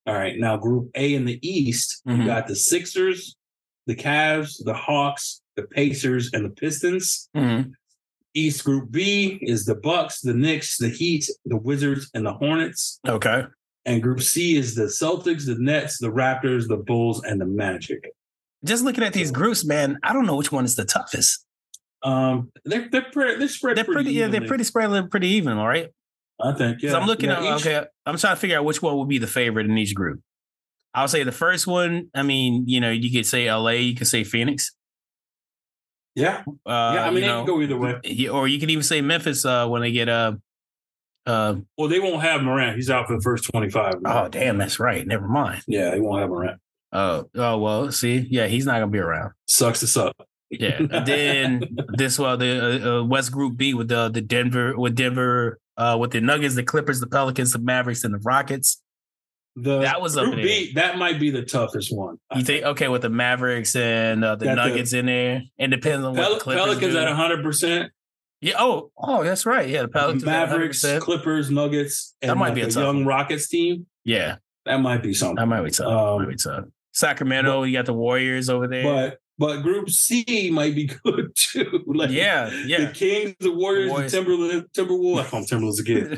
[0.05, 0.37] All right.
[0.37, 2.19] Now Group A in the East, Mhm.
[2.19, 3.35] you got the Sixers,
[3.87, 7.29] the Cavs, the Hawks, the Pacers, and the Pistons.
[7.35, 7.73] Mhm.
[8.33, 12.99] East Group B is the Bucks, the Knicks, the Heat, the Wizards, and the Hornets.
[13.07, 13.43] Okay.
[13.85, 18.11] And Group C is the Celtics, the Nets, the Raptors, the Bulls, and the Magic.
[18.67, 21.43] Just looking at these groups, man, I don't know which one is the toughest.
[22.03, 25.67] Um, they're they're pretty, they're spread They're pretty, yeah, they're pretty spread, pretty even, all
[25.67, 25.89] right.
[26.39, 26.82] I think.
[26.84, 26.95] Yeah.
[26.95, 29.17] I'm looking Yeah, at each- okay, I'm trying to figure out which one would be
[29.17, 30.21] the favorite in each group.
[30.93, 32.10] I'll say the first one.
[32.13, 34.73] I mean, you know, you could say LA, you could say Phoenix.
[36.15, 37.06] Yeah, Uh, yeah.
[37.06, 38.27] I mean, you they know, can go either way.
[38.30, 40.34] or you could even say Memphis uh, when they get uh,
[41.27, 42.75] uh, Well, they won't have Morant.
[42.75, 43.95] He's out for the first twenty-five.
[44.06, 45.06] oh damn, that's right.
[45.06, 45.62] Never mind.
[45.67, 46.60] yeah, they won't have Morant.
[46.91, 47.91] Oh, oh well.
[47.91, 49.32] See, yeah, he's not gonna be around.
[49.47, 50.15] Sucks to suck.
[50.50, 50.78] Yeah.
[50.89, 54.95] And then this well, the uh, uh, West Group B with the the Denver with
[54.95, 58.82] Denver uh, with the Nuggets, the Clippers, the Pelicans, the Mavericks, and the Rockets.
[59.60, 60.38] The That was up Group.
[60.38, 60.71] B.
[60.76, 62.17] That might be the toughest one.
[62.36, 65.41] You think okay with the Mavericks and uh, the the- Nuggets in there?
[65.58, 67.00] It depends on what Pel- the Clippers Pelicans do.
[67.00, 67.91] at hundred percent.
[68.39, 68.54] yeah.
[68.60, 69.67] Oh, oh, that's right.
[69.67, 70.23] Yeah, the Pelicans.
[70.23, 71.02] Mavericks, 100%.
[71.02, 73.06] Clippers, Nuggets, and That might like be a young one.
[73.08, 73.88] Rockets team.
[74.06, 75.36] Yeah, That might be something.
[75.38, 75.88] that might be tough.
[75.88, 76.65] Um, might be tough.
[76.97, 78.83] Sacramento, you got the Warriors over there.
[78.83, 81.83] But but Group C might be good too.
[81.88, 82.86] Like yeah, yeah.
[82.86, 84.12] The Kings, the Warriors, the, Warriors.
[84.12, 85.19] the Timberwolves, Timberwolves.
[85.19, 86.17] I call them Timberwolves again.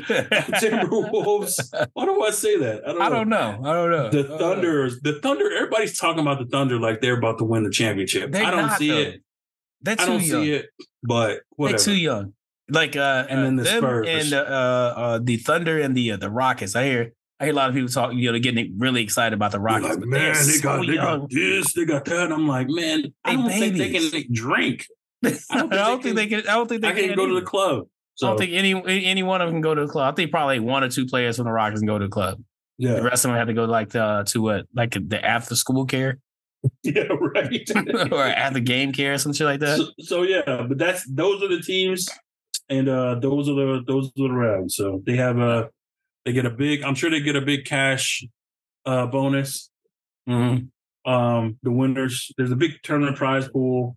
[0.60, 1.88] Timberwolves.
[1.92, 2.88] Why do I say that?
[2.88, 3.58] I don't, I don't know.
[3.58, 3.70] know.
[3.70, 4.10] I don't know.
[4.10, 4.90] The Thunder.
[5.02, 5.54] The Thunder.
[5.54, 8.32] Everybody's talking about the Thunder like they're about to win the championship.
[8.32, 8.98] They're I don't not, see though.
[8.98, 9.22] it.
[9.82, 10.42] They're too I don't young.
[10.42, 10.66] see it.
[11.02, 11.76] But whatever.
[11.76, 12.32] They're too young.
[12.70, 16.30] Like uh, and then the Spurs and uh, uh, the Thunder and the uh, the
[16.30, 16.74] Rockets.
[16.74, 19.52] I hear I hear a lot of people talk, you know, getting really excited about
[19.52, 19.96] the Rockets.
[19.96, 22.30] Like, man, they so got, they got this, they got that.
[22.30, 24.86] I'm like, man, I don't think they can drink.
[25.24, 27.26] I don't, I don't think, they, can, I don't think they I can, can go
[27.26, 27.86] to the club.
[28.14, 28.26] So.
[28.26, 30.12] I don't think any any one of them can go to the club.
[30.12, 32.42] I think probably one or two players from the Rockets can go to the club.
[32.76, 32.94] Yeah.
[32.94, 35.86] The rest of them have to go like the, to what like the after school
[35.86, 36.18] care.
[36.82, 37.70] Yeah, right.
[38.12, 39.78] or at the game care or some shit like that.
[39.78, 42.06] So, so, yeah, but that's those are the teams,
[42.68, 44.76] and uh those are the those are the rounds.
[44.76, 45.70] So they have a
[46.24, 46.82] they get a big.
[46.82, 48.24] I'm sure they get a big cash
[48.86, 49.70] uh bonus.
[50.28, 51.10] Mm-hmm.
[51.10, 52.32] Um, the winners.
[52.36, 53.96] There's a big tournament prize pool,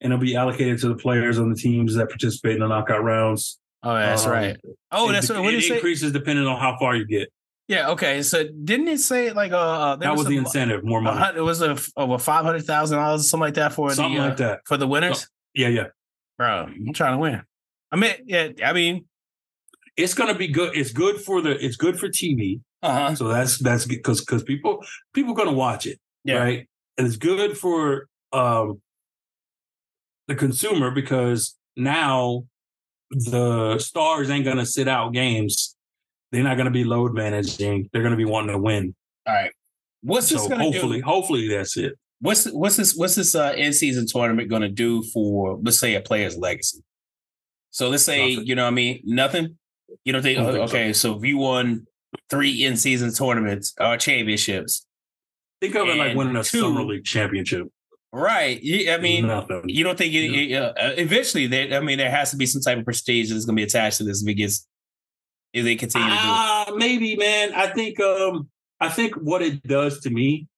[0.00, 3.02] and it'll be allocated to the players on the teams that participate in the knockout
[3.02, 3.58] rounds.
[3.82, 4.56] Oh, that's um, right.
[4.90, 7.32] Oh, that's what, what it, it increases depending on how far you get.
[7.68, 7.90] Yeah.
[7.90, 8.22] Okay.
[8.22, 11.20] So didn't it say like uh, uh that was, the incentive, more money.
[11.20, 14.20] Uh, it was a over five hundred thousand dollars, something like that for something the,
[14.20, 15.28] like uh, that for the winners.
[15.54, 15.86] yeah, yeah.
[16.36, 17.42] Bro, I'm trying to win.
[17.92, 18.48] I mean, yeah.
[18.64, 19.04] I mean,
[20.02, 20.76] it's gonna be good.
[20.76, 21.62] It's good for the.
[21.64, 22.60] It's good for TV.
[22.82, 23.14] Uh-huh.
[23.14, 24.82] So that's that's because because people
[25.14, 26.38] people gonna watch it, yeah.
[26.38, 26.68] right?
[26.98, 28.80] And it's good for um
[30.28, 32.44] the consumer because now
[33.10, 35.76] the stars ain't gonna sit out games
[36.32, 37.88] they're not going to be load managing.
[37.92, 38.94] They're going to be wanting to win.
[39.26, 39.52] All right.
[40.02, 41.04] What's so this going to hopefully, do?
[41.04, 41.94] Hopefully, that's it.
[42.20, 45.94] What's what's this what's this uh, in season tournament going to do for let's say
[45.94, 46.82] a player's legacy?
[47.70, 48.46] So let's say Nothing.
[48.46, 49.58] you know what I mean nothing.
[50.04, 50.92] You don't think, okay?
[50.92, 51.12] So.
[51.12, 51.86] so if you won
[52.28, 54.86] three in season tournaments or uh, championships,
[55.60, 57.68] think of it like winning a two, summer league championship.
[58.12, 58.60] Right.
[58.88, 59.62] I mean, Nothing.
[59.66, 62.78] you don't think it, uh, eventually there, I mean, there has to be some type
[62.78, 64.66] of prestige that's going to be attached to this because
[65.52, 66.24] if they continue to do it?
[66.24, 67.52] Uh, maybe, man.
[67.54, 68.48] I think um
[68.80, 70.48] I think what it does to me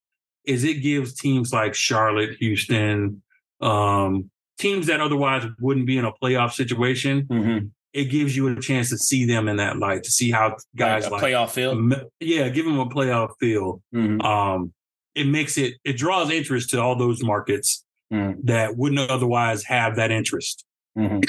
[0.45, 3.23] is it gives teams like Charlotte, Houston,
[3.61, 7.25] um, teams that otherwise wouldn't be in a playoff situation.
[7.25, 7.66] Mm-hmm.
[7.92, 11.05] It gives you a chance to see them in that light, to see how guys
[11.05, 11.78] like, like playoff feel.
[12.20, 13.83] Yeah, give them a playoff feel.
[13.94, 14.20] Mm-hmm.
[14.22, 14.72] Um,
[15.14, 18.40] it makes it it draws interest to all those markets mm-hmm.
[18.44, 20.64] that wouldn't otherwise have that interest.
[20.96, 21.20] Mm-hmm.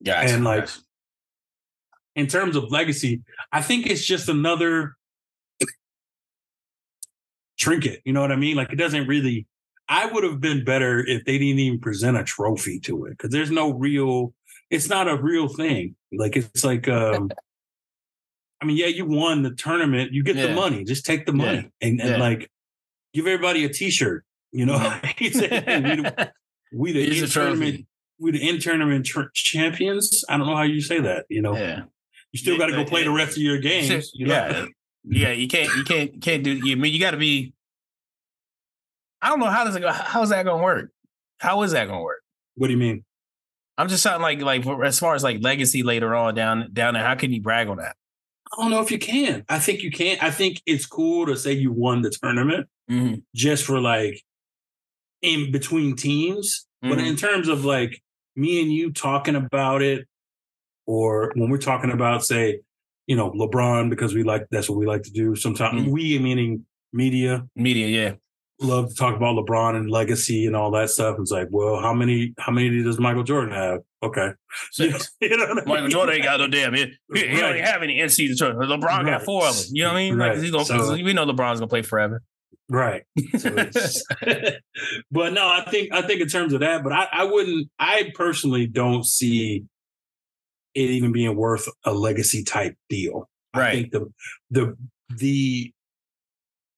[0.00, 0.68] Yeah, and like
[2.14, 4.96] in terms of legacy, I think it's just another
[7.58, 8.02] trinket.
[8.04, 8.56] You know what I mean?
[8.56, 9.46] Like it doesn't really.
[9.86, 13.30] I would have been better if they didn't even present a trophy to it because
[13.30, 14.32] there's no real.
[14.74, 15.96] It's not a real thing.
[16.12, 16.88] Like it's like.
[17.00, 17.30] um
[18.62, 20.12] I mean, yeah, you won the tournament.
[20.12, 20.46] You get yeah.
[20.46, 20.84] the money.
[20.84, 21.88] Just take the money yeah.
[21.88, 22.16] and, and yeah.
[22.16, 22.50] like
[23.12, 24.24] give everybody a T-shirt.
[24.52, 24.76] You know,
[25.20, 26.28] we the,
[26.72, 27.86] we the in tournament.
[28.18, 30.24] We the in tournament champions.
[30.30, 31.26] I don't know how you say that.
[31.28, 31.82] You know, yeah
[32.34, 34.10] you still got to go play the rest of your games.
[34.12, 34.34] You know?
[34.34, 34.66] Yeah,
[35.04, 35.30] yeah.
[35.30, 35.72] You can't.
[35.76, 36.20] You can't.
[36.20, 36.50] Can't do.
[36.50, 37.54] You I mean you got to be.
[39.22, 39.92] I don't know how does it go.
[39.92, 40.90] How is that going to work?
[41.38, 42.22] How is that going to work?
[42.56, 43.04] What do you mean?
[43.76, 47.04] I'm just talking like like as far as like legacy later on down down there.
[47.04, 47.96] How can you brag on that?
[48.52, 49.44] I don't know if you can.
[49.48, 50.18] I think you can.
[50.20, 53.16] I think it's cool to say you won the tournament mm-hmm.
[53.34, 54.22] just for like
[55.22, 56.66] in between teams.
[56.84, 56.94] Mm-hmm.
[56.94, 58.00] But in terms of like
[58.36, 60.06] me and you talking about it
[60.86, 62.60] or when we're talking about, say,
[63.06, 65.34] you know, LeBron, because we like that's what we like to do.
[65.34, 68.12] Sometimes mm we, meaning media, media, yeah,
[68.64, 71.16] love to talk about LeBron and legacy and all that stuff.
[71.20, 73.80] It's like, well, how many how many does Michael Jordan have?
[74.02, 74.30] Okay,
[74.78, 75.90] know, you know Michael I mean?
[75.90, 76.74] Jordan ain't got no damn.
[76.74, 77.40] He, he right.
[77.40, 78.70] don't have any NC tournament.
[78.70, 79.06] LeBron right.
[79.06, 79.66] got four of them.
[79.72, 80.16] You know what I mean?
[80.16, 80.38] Right.
[80.38, 82.22] Like, gonna, so, we know LeBron's gonna play forever.
[82.68, 83.02] Right.
[83.38, 83.50] So
[85.10, 87.68] but no, I think I think in terms of that, but I, I wouldn't.
[87.78, 89.64] I personally don't see
[90.74, 93.28] it even being worth a legacy type deal.
[93.54, 93.68] Right.
[93.68, 94.12] I think the
[94.50, 94.76] the
[95.16, 95.72] the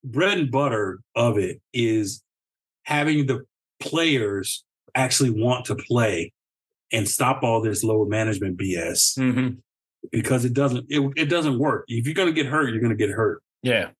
[0.07, 2.23] bread and butter of it is
[2.85, 3.45] having the
[3.81, 4.65] players
[4.95, 6.33] actually want to play
[6.93, 9.49] and stop all this load management BS mm-hmm.
[10.11, 11.85] because it doesn't it, it doesn't work.
[11.89, 13.43] If you're gonna get hurt, you're gonna get hurt.
[13.63, 13.91] Yeah.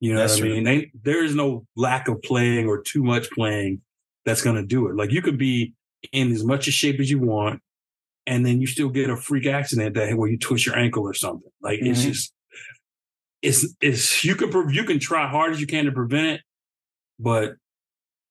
[0.00, 0.64] You know that's what I mean?
[0.64, 3.80] They, there is no lack of playing or too much playing
[4.26, 4.96] that's gonna do it.
[4.96, 5.72] Like you could be
[6.12, 7.62] in as much shape as you want
[8.26, 11.14] and then you still get a freak accident that where you twist your ankle or
[11.14, 11.50] something.
[11.62, 11.92] Like mm-hmm.
[11.92, 12.32] it's just
[13.42, 16.40] it's it's you can you can try hard as you can to prevent it,
[17.18, 17.56] but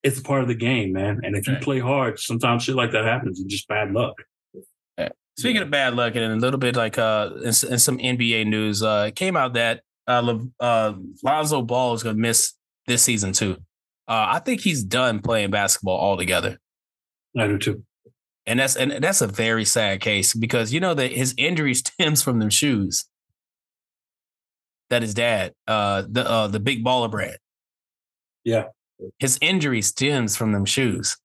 [0.03, 1.21] it's a part of the game, man.
[1.23, 3.39] And if you play hard, sometimes shit like that happens.
[3.39, 4.15] It's just bad luck.
[5.37, 5.61] Speaking yeah.
[5.63, 9.05] of bad luck, and a little bit like uh, in, in some NBA news, uh,
[9.09, 12.53] it came out that uh, uh, Lonzo Ball is going to miss
[12.87, 13.57] this season too.
[14.07, 16.59] Uh, I think he's done playing basketball altogether.
[17.37, 17.83] I do too.
[18.45, 22.21] And that's and that's a very sad case because you know that his injury stems
[22.21, 23.05] from them shoes
[24.89, 27.37] that his dad, uh, the uh, the big baller brand.
[28.43, 28.65] Yeah.
[29.19, 31.17] His injury stems from them shoes.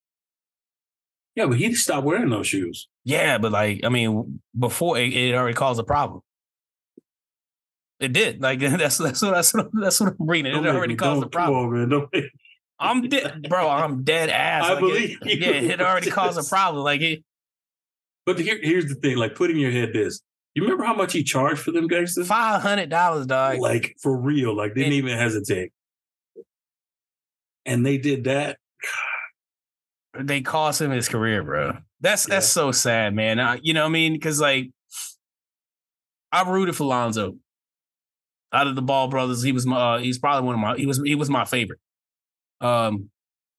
[1.37, 2.89] Yeah, but he stopped wearing those shoes.
[3.05, 6.23] Yeah, but like, I mean, before it, it already caused a problem.
[8.01, 8.41] It did.
[8.41, 10.55] Like that's that's what that's what, that's what I'm reading.
[10.55, 11.75] It already caused a problem.
[11.75, 11.89] On.
[11.89, 12.11] Don't
[12.81, 13.69] I'm dead, bro.
[13.69, 14.65] I'm dead ass.
[14.65, 15.19] I like believe.
[15.23, 16.83] It, yeah, it already caused a problem.
[16.83, 17.23] Like it.
[18.25, 19.17] But here, here's the thing.
[19.17, 20.21] Like, put in your head this.
[20.61, 22.27] You remember how much he charged for them gangsters?
[22.27, 23.59] Five hundred dollars, dog.
[23.59, 24.55] Like for real.
[24.55, 25.73] Like didn't and, even hesitate.
[27.65, 28.59] And they did that.
[30.19, 31.79] They cost him his career, bro.
[32.01, 32.35] That's yeah.
[32.35, 33.41] that's so sad, man.
[33.41, 34.13] I, you know what I mean?
[34.13, 34.71] Because like,
[36.31, 37.37] I rooted for Lonzo.
[38.53, 39.77] Out of the Ball brothers, he was my.
[39.95, 40.77] Uh, he's probably one of my.
[40.77, 41.79] He was he was my favorite.
[42.61, 43.09] Um,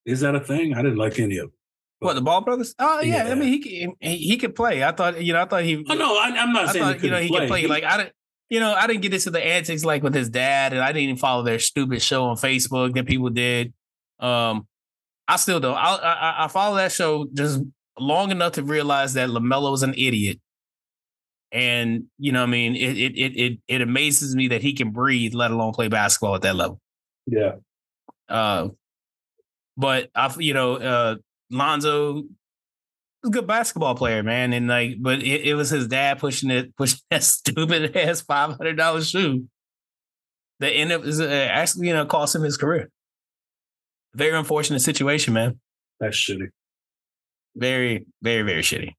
[0.06, 0.76] is that a thing?
[0.76, 1.54] I didn't like any of them.
[2.02, 2.74] What the Ball brothers?
[2.80, 3.32] Oh yeah, yeah.
[3.32, 4.84] I mean he, he he could play.
[4.84, 5.86] I thought you know I thought he.
[5.88, 7.40] Oh no, I, am not I saying thought, you know he play.
[7.42, 7.62] could play.
[7.62, 8.14] He, like I didn't.
[8.50, 11.04] You know, I didn't get into the antics like with his dad, and I didn't
[11.04, 13.72] even follow their stupid show on Facebook that people did.
[14.20, 14.68] Um,
[15.28, 15.78] I still don't.
[15.78, 17.62] I, I I follow that show just
[18.00, 20.42] long enough to realize that LaMelo is an idiot,
[21.52, 24.90] and you know, I mean, it it it it it amazes me that he can
[24.90, 26.82] breathe, let alone play basketball at that level.
[27.28, 27.58] Yeah.
[28.28, 28.70] Uh,
[29.78, 31.16] but I, you know, uh,
[31.52, 32.24] Lonzo
[33.24, 36.76] a good basketball player, man, and like, but it, it was his dad pushing it,
[36.78, 39.48] pushing that stupid ass five hundred dollars shoe
[40.60, 42.90] that ended up uh, actually, you know, cost him his career.
[44.14, 45.60] Very unfortunate situation, man.
[46.00, 46.50] That's shitty.
[47.56, 48.94] Very, very, very shitty.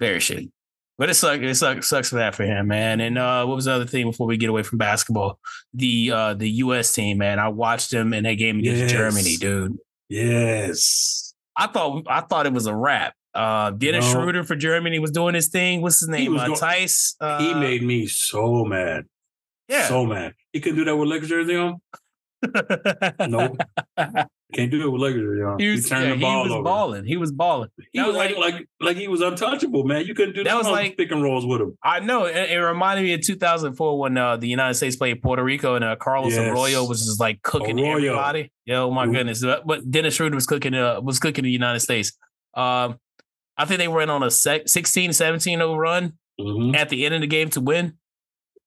[0.00, 0.50] Very shitty.
[0.98, 1.42] But it sucks.
[1.42, 3.00] It sucks, sucks for that for him, man.
[3.00, 5.38] And uh, what was the other thing before we get away from basketball?
[5.74, 6.92] The uh, the U.S.
[6.92, 7.38] team, man.
[7.38, 8.92] I watched them in that game against yes.
[8.92, 9.78] Germany, dude.
[10.08, 11.31] Yes.
[11.56, 13.14] I thought I thought it was a wrap.
[13.34, 14.20] Uh, Dennis no.
[14.20, 15.80] Schroeder for Germany was doing his thing.
[15.80, 16.36] What's his name?
[16.36, 17.16] Uh, Theis.
[17.20, 19.06] Uh, he made me so mad.
[19.68, 20.34] Yeah, so mad.
[20.52, 21.80] He couldn't do that with Lakers jersey on.
[23.28, 23.56] Nope.
[24.52, 25.14] Can't do it with.
[25.14, 25.56] You know?
[25.58, 26.62] He was, yeah, the ball he was over.
[26.62, 27.04] balling.
[27.06, 27.70] He was balling.
[27.92, 30.04] He was, was like, like like he was untouchable, man.
[30.04, 30.54] You couldn't do that.
[30.54, 31.78] Was like pick and rolls with him.
[31.82, 32.26] I know.
[32.26, 35.84] It, it reminded me of 2004 when uh, the United States played Puerto Rico and
[35.84, 36.40] uh, Carlos yes.
[36.40, 38.12] Arroyo was just like cooking Arroyo.
[38.12, 38.52] everybody.
[38.66, 39.12] Yo, my Ooh.
[39.12, 39.42] goodness!
[39.42, 40.74] But Dennis Schroeder was cooking.
[40.74, 42.12] Uh, was cooking the United States.
[42.54, 42.98] Um,
[43.56, 46.74] I think they went on a 16, 17 0 run mm-hmm.
[46.74, 47.94] at the end of the game to win,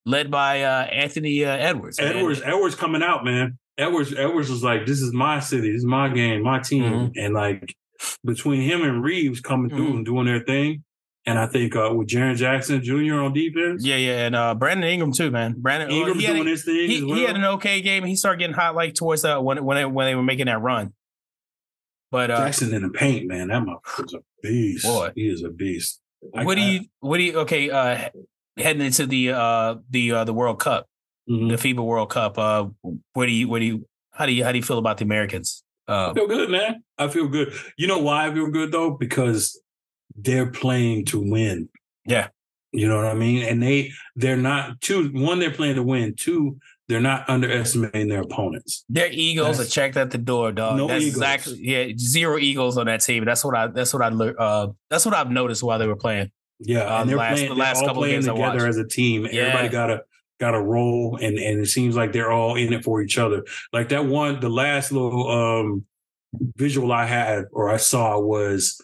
[0.05, 1.99] led by uh, Anthony uh, Edwards.
[1.99, 2.49] Edwards, man.
[2.49, 3.57] Edwards coming out, man.
[3.77, 7.19] Edwards Edwards was like, "This is my city, this is my game, my team," mm-hmm.
[7.19, 7.75] and like
[8.23, 9.97] between him and Reaves coming through mm-hmm.
[9.97, 10.83] and doing their thing,
[11.25, 13.15] and I think uh, with Jaren Jackson Jr.
[13.15, 15.55] on defense, yeah, yeah, and uh, Brandon Ingram too, man.
[15.57, 16.89] Brandon Ingram well, doing a, his thing.
[16.89, 17.15] He, well.
[17.15, 18.03] he, had an okay game.
[18.05, 20.61] He started getting hot like towards the when when they, when they were making that
[20.61, 20.93] run.
[22.11, 24.85] But uh, Jackson in the paint, man, that motherfucker's a beast.
[24.85, 25.99] Boy, he is a beast.
[26.21, 26.81] What I, do you?
[26.99, 27.39] What do you?
[27.39, 28.09] Okay, uh,
[28.57, 30.87] heading into the uh the uh the World Cup.
[31.27, 32.37] The FIBA World Cup.
[32.37, 32.67] Uh,
[33.13, 33.47] what do you?
[33.47, 33.87] What do you?
[34.11, 35.63] How do you how do you feel about the Americans?
[35.87, 36.83] Uh, I feel good, man.
[36.97, 37.53] I feel good.
[37.77, 38.91] You know why I feel good though?
[38.91, 39.59] Because
[40.15, 41.69] they're playing to win.
[42.05, 42.29] Yeah.
[42.71, 43.43] You know what I mean?
[43.43, 46.13] And they they're not two one, they're playing to win.
[46.15, 46.57] Two,
[46.87, 48.83] they're not underestimating their opponents.
[48.89, 50.77] Their egos that's, are checked at the door, dog.
[50.77, 51.15] No that's egos.
[51.15, 53.23] exactly yeah, zero egos on that team.
[53.23, 56.31] That's what I that's what I uh that's what I've noticed while they were playing.
[56.59, 59.27] Yeah, uh, and they're last, playing, the last couple playing games together as a team.
[59.31, 59.43] Yeah.
[59.43, 60.01] Everybody got a
[60.39, 63.43] got a role and and it seems like they're all in it for each other.
[63.71, 65.85] Like that one, the last little um
[66.55, 68.81] visual I had or I saw was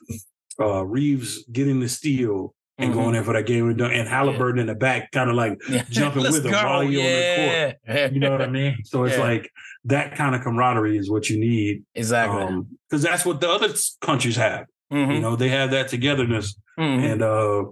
[0.60, 3.00] uh Reaves getting the steal and mm-hmm.
[3.00, 4.62] going in for that game and Halliburton yeah.
[4.62, 5.60] in the back, kind of like
[5.90, 7.74] jumping with him while you're yeah.
[7.88, 8.14] on the court.
[8.14, 8.78] You know what I mean?
[8.86, 9.24] So it's yeah.
[9.24, 9.52] like
[9.86, 11.84] that kind of camaraderie is what you need.
[11.96, 12.64] Exactly.
[12.90, 13.70] Because um, that's what the other
[14.02, 14.66] countries have.
[14.92, 15.12] Mm-hmm.
[15.12, 16.56] You know, they have that togetherness.
[16.80, 17.06] Mm-hmm.
[17.06, 17.64] And uh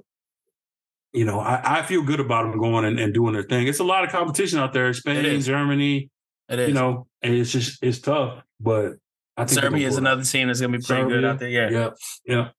[1.13, 3.67] you know, I, I feel good about them going and, and, doing their thing.
[3.67, 4.93] It's a lot of competition out there.
[4.93, 6.09] Spain, Germany.
[6.47, 6.67] It is.
[6.69, 8.43] You know, and it's just it's tough.
[8.59, 8.93] But
[9.37, 11.49] I think Serbia is another team that's gonna be pretty Serbia, good out there.
[11.49, 11.69] Yeah.
[11.69, 11.89] Yeah.
[12.25, 12.49] Yeah.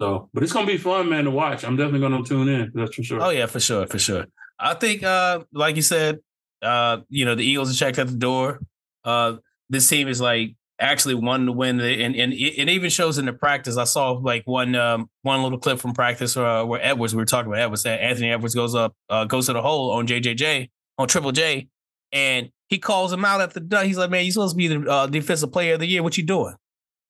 [0.00, 1.64] So, but it's gonna be fun, man, to watch.
[1.64, 2.72] I'm definitely gonna tune in.
[2.74, 3.22] That's for sure.
[3.22, 4.26] Oh yeah, for sure, for sure.
[4.58, 6.18] I think, uh, like you said,
[6.62, 8.60] uh, you know, the Eagles are checked at the door.
[9.04, 9.36] Uh,
[9.68, 13.32] this team is like actually won to win, and and it, even shows in the
[13.32, 13.76] practice.
[13.76, 17.26] I saw like one um, one little clip from practice uh, where Edwards we were
[17.26, 17.84] talking about Edwards.
[17.84, 21.68] that Anthony Edwards goes up, uh, goes to the hole on JJJ on Triple J,
[22.12, 23.86] and he calls him out at the done.
[23.86, 26.02] He's like, "Man, you supposed to be the uh, defensive player of the year.
[26.02, 26.54] What you doing?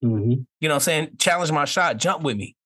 [0.04, 0.30] Mm-hmm.
[0.60, 2.56] You know, what I'm saying, challenge my shot, jump with me.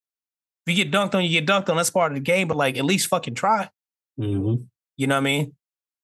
[0.66, 1.76] If you get dunked on, you get dunked on.
[1.76, 2.48] That's part of the game.
[2.48, 3.70] But like, at least fucking try.
[4.18, 4.64] Mm-hmm.
[4.96, 5.54] You know what I mean?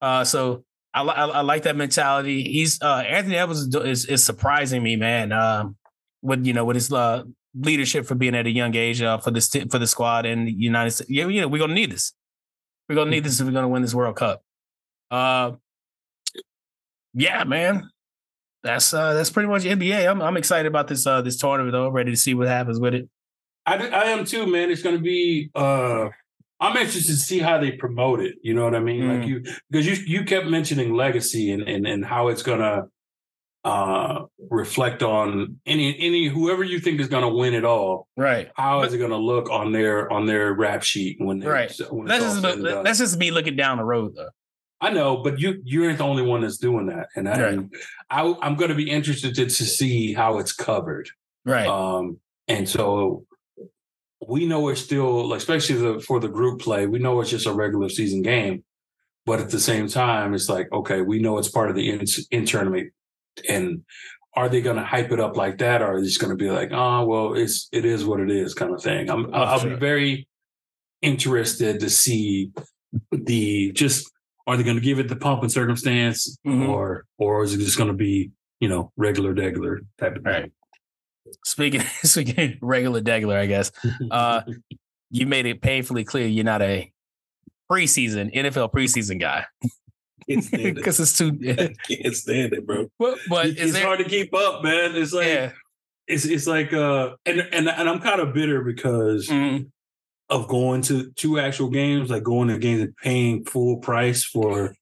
[0.00, 0.64] Uh, so
[0.94, 2.44] I, I, I like that mentality.
[2.44, 5.32] He's uh, Anthony Edwards is, is surprising me, man.
[5.32, 5.76] Um,
[6.22, 7.24] with you know with his uh,
[7.54, 10.52] leadership for being at a young age uh, for this for the squad in the
[10.52, 11.10] United States.
[11.10, 12.12] Yeah, yeah, we're gonna need this.
[12.88, 14.42] We're gonna need this if we're gonna win this World Cup.
[15.10, 15.52] Uh,
[17.12, 17.90] yeah, man.
[18.62, 20.10] That's uh that's pretty much NBA.
[20.10, 21.90] I'm I'm excited about this uh this tournament though.
[21.90, 23.08] Ready to see what happens with it.
[23.66, 24.70] I, I am too, man.
[24.70, 26.08] It's gonna be uh
[26.60, 28.36] I'm interested to see how they promote it.
[28.42, 29.02] You know what I mean?
[29.02, 29.18] Mm.
[29.18, 32.84] Like you because you you kept mentioning legacy and and, and how it's gonna
[33.64, 38.50] uh reflect on any any whoever you think is going to win it all right
[38.56, 41.46] How but, is it going to look on their on their rap sheet when they
[41.46, 44.28] right when that's just that's just me looking down the road though
[44.80, 47.58] I know, but you you aren't the only one that's doing that, and I, right.
[48.10, 51.08] I I'm going to be interested to, to see how it's covered,
[51.46, 51.66] right?
[51.66, 53.24] Um, and so
[54.28, 57.52] we know it's still, especially the, for the group play, we know it's just a
[57.52, 58.64] regular season game,
[59.26, 62.04] but at the same time, it's like okay, we know it's part of the in,
[62.30, 62.92] in tournament,
[63.48, 63.82] and
[64.36, 66.36] are they going to hype it up like that, or are they just going to
[66.36, 69.08] be like, oh well, it's it is what it is, kind of thing?
[69.08, 69.70] I'm, oh, I'll sure.
[69.70, 70.28] be very
[71.02, 72.50] interested to see
[73.10, 74.10] the just
[74.46, 76.68] are they going to give it the pump and circumstance, mm-hmm.
[76.68, 80.32] or or is it just going to be you know regular degular type of thing?
[80.32, 80.52] Right.
[81.44, 83.72] Speaking speaking regular degular, I guess.
[84.10, 84.42] Uh,
[85.10, 86.92] you made it painfully clear you're not a
[87.70, 89.44] preseason NFL preseason guy.
[90.26, 91.38] Because it's too.
[91.46, 92.90] I can't stand it, bro.
[92.98, 94.96] But, but it's there, hard to keep up, man.
[94.96, 95.52] It's like yeah.
[96.06, 99.64] it's it's like uh, and and and I'm kind of bitter because mm-hmm
[100.30, 104.74] of going to two actual games, like going to games and paying full price for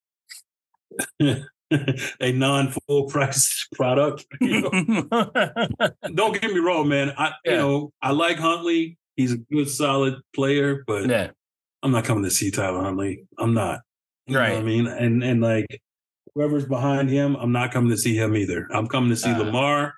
[2.20, 4.26] a non-full price product.
[4.40, 5.30] You know?
[6.14, 7.12] Don't get me wrong, man.
[7.16, 7.52] I yeah.
[7.52, 8.98] you know I like Huntley.
[9.16, 11.30] He's a good, solid player, but yeah.
[11.82, 13.24] I'm not coming to see Tyler Huntley.
[13.38, 13.80] I'm not.
[14.26, 14.56] You right.
[14.56, 15.80] I mean, and and like
[16.34, 18.68] whoever's behind him, I'm not coming to see him either.
[18.72, 19.94] I'm coming to see uh, Lamar.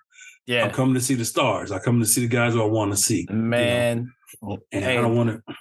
[0.46, 0.64] Yeah.
[0.64, 1.72] I'm coming to see the stars.
[1.72, 3.26] I come to see the guys who I want to see.
[3.30, 4.12] Man,
[4.42, 4.58] you know?
[4.72, 5.54] And hey, I don't want to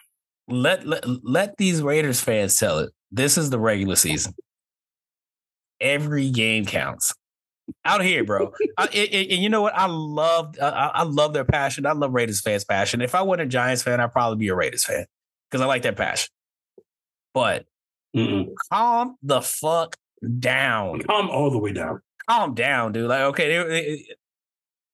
[0.48, 2.92] let, let let these Raiders fans tell it.
[3.12, 4.34] This is the regular season.
[5.84, 7.14] Every game counts
[7.86, 8.54] out here, bro.
[8.78, 9.76] I, and, and, you know what?
[9.76, 11.86] I love I, I, love their passion.
[11.86, 13.02] I love Raiders fans' passion.
[13.02, 15.06] If I wasn't a Giants fan, I'd probably be a Raiders fan
[15.50, 16.30] because I like that passion.
[17.34, 17.66] But
[18.16, 18.54] Mm-mm.
[18.72, 19.98] calm the fuck
[20.40, 21.02] down.
[21.02, 22.02] Calm all the way down.
[22.30, 23.10] Calm down, dude.
[23.10, 24.06] Like, okay, they, they,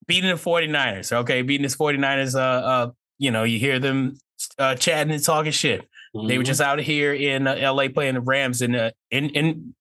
[0.08, 1.12] beating the 49ers.
[1.12, 4.18] Okay, beating this 49ers uh, uh you know, you hear them
[4.58, 5.82] uh, chatting and talking shit.
[6.16, 6.28] Mm-hmm.
[6.28, 6.48] They were mm-hmm.
[6.48, 9.76] just out here in uh, LA playing the Rams in a in in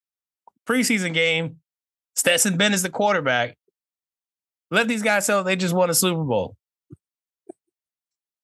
[0.68, 1.56] preseason game.
[2.16, 3.56] Stetson Bennett is the quarterback.
[4.70, 6.56] Let these guys tell they just won a Super Bowl.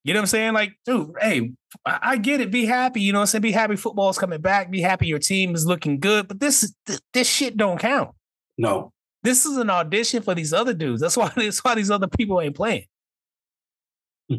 [0.04, 0.52] You know what I'm saying?
[0.52, 1.52] Like, dude, hey,
[1.84, 2.50] I get it.
[2.50, 3.00] Be happy.
[3.00, 3.42] You know what I'm saying?
[3.42, 4.70] Be happy football's coming back.
[4.70, 6.28] Be happy your team is looking good.
[6.28, 6.74] But this
[7.12, 8.10] this shit don't count.
[8.58, 8.92] No.
[9.22, 11.00] This is an audition for these other dudes.
[11.00, 12.84] That's why that's why these other people ain't playing.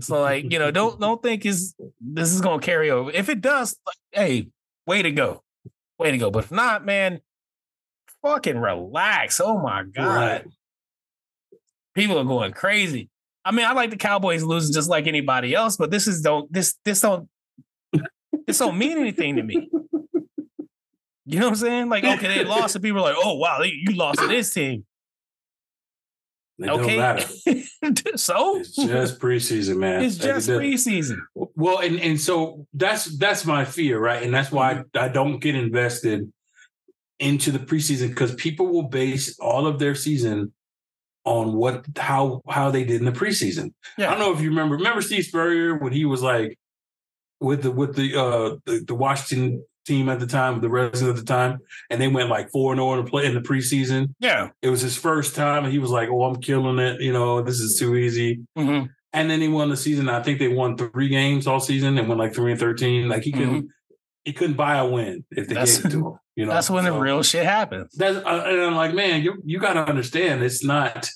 [0.02, 3.12] So like, you know, don't don't think is this is gonna carry over.
[3.12, 4.48] If it does, like, hey,
[4.86, 5.44] way to go.
[5.98, 6.30] Way to go.
[6.30, 7.22] But if not, man,
[8.26, 9.40] fucking relax.
[9.40, 10.06] Oh my God.
[10.06, 10.46] Right.
[11.94, 13.10] People are going crazy.
[13.46, 16.52] I mean, I like the Cowboys losing just like anybody else, but this is don't
[16.52, 17.30] this this don't
[18.48, 19.70] this don't mean anything to me.
[21.28, 21.90] You know what I'm saying?
[21.90, 24.86] Like, okay, they lost, and people are like, "Oh wow, you lost to this team."
[26.60, 26.98] They okay.
[27.82, 30.04] don't so it's just preseason, man.
[30.04, 31.18] It's just preseason.
[31.34, 34.22] Well, and and so that's that's my fear, right?
[34.22, 34.98] And that's why mm-hmm.
[34.98, 36.32] I don't get invested
[37.20, 40.51] into the preseason because people will base all of their season
[41.24, 43.74] on what how how they did in the preseason.
[43.97, 44.07] Yeah.
[44.07, 44.76] I don't know if you remember.
[44.76, 46.57] Remember Steve Spurrier when he was like
[47.39, 51.26] with the with the uh the, the Washington team at the time, the resident at
[51.26, 51.59] the time,
[51.89, 54.13] and they went like four and zero oh in the play in the preseason.
[54.20, 57.01] Yeah, it was his first time, and he was like, "Oh, I'm killing it.
[57.01, 58.88] You know, this is too easy." Mm-hmm.
[59.13, 60.09] And then he won the season.
[60.09, 63.07] I think they won three games all season and went like three and thirteen.
[63.07, 63.68] Like he couldn't mm-hmm.
[64.26, 66.20] He couldn't buy a win if they that's, gave it to him.
[66.36, 67.94] You know, that's when so, the real shit happens.
[67.94, 71.08] That's uh, and I'm like, man, you you got to understand, it's not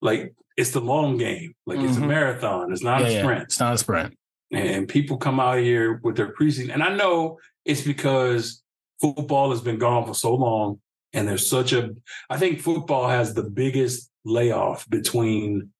[0.00, 1.54] like it's the long game.
[1.66, 1.88] Like mm-hmm.
[1.88, 2.08] it's a mm-hmm.
[2.08, 2.72] marathon.
[2.72, 3.38] It's not yeah, a sprint.
[3.40, 3.44] Yeah.
[3.44, 4.16] It's not a sprint.
[4.52, 8.62] And people come out here with their preseason, and I know it's because
[9.00, 10.80] football has been gone for so long
[11.16, 11.90] and there's such a
[12.30, 15.70] I think football has the biggest layoff between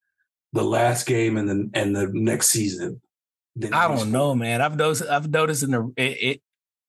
[0.53, 3.01] the last game and the and the next season.
[3.71, 4.61] I don't know, man.
[4.61, 6.41] I've noticed I've noticed in the it, it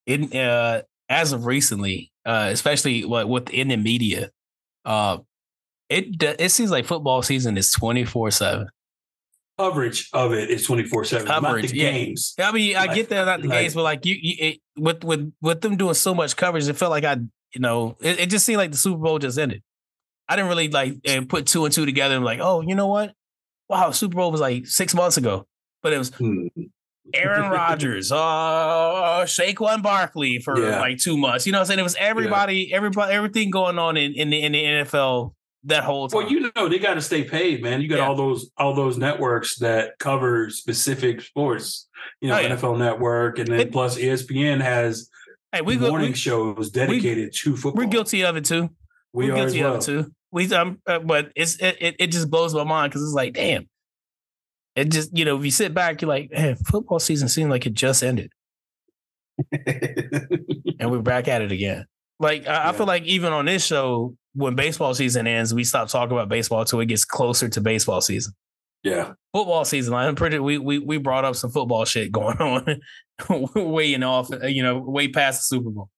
[0.09, 4.29] in uh as of recently, uh especially what within the media,
[4.85, 5.17] uh
[5.89, 8.67] it it seems like football season is 24/7
[9.57, 11.91] coverage of it is 24 7 coverage yeah.
[11.91, 14.35] games i mean i like, get that not the like, games but like you, you
[14.39, 17.17] it, with with with them doing so much coverage it felt like i
[17.53, 19.63] you know, it, it, just seemed like the Super Bowl just ended.
[20.27, 22.87] I didn't really like and put two and two together and like, oh, you know
[22.87, 23.13] what?
[23.67, 25.47] Wow, Super Bowl was like six months ago,
[25.81, 26.47] but it was hmm.
[27.13, 30.79] Aaron Rodgers, uh, Saquon Barkley for yeah.
[30.79, 31.45] like two months.
[31.45, 31.79] You know what I'm saying?
[31.79, 32.77] It was everybody, yeah.
[32.77, 35.33] everybody, everything going on in, in the in the NFL
[35.65, 36.23] that whole time.
[36.23, 37.81] Well, you know, they got to stay paid, man.
[37.81, 38.07] You got yeah.
[38.07, 41.87] all those all those networks that cover specific sports.
[42.21, 45.09] You know, oh, NFL Network, and then it, plus ESPN has
[45.51, 47.83] hey, we morning we, shows dedicated we, to football.
[47.83, 48.69] We're guilty of it too.
[49.13, 49.75] We are guilty well.
[49.75, 50.11] of it too.
[50.31, 53.67] We um, uh, but it's it, it just blows my mind because it's like, damn,
[54.79, 57.65] it just, you know, if you sit back, you're like, hey, football season seemed like
[57.65, 58.31] it just ended.
[60.79, 61.85] and we're back at it again.
[62.19, 62.69] Like, I, yeah.
[62.69, 66.29] I, feel like even on this show, when baseball season ends, we stop talking about
[66.29, 68.33] baseball until it gets closer to baseball season.
[68.83, 69.13] Yeah.
[69.33, 69.93] Football season.
[69.93, 72.79] I'm pretty we we we brought up some football shit going on
[73.55, 75.89] way off, you know, way past the Super Bowl.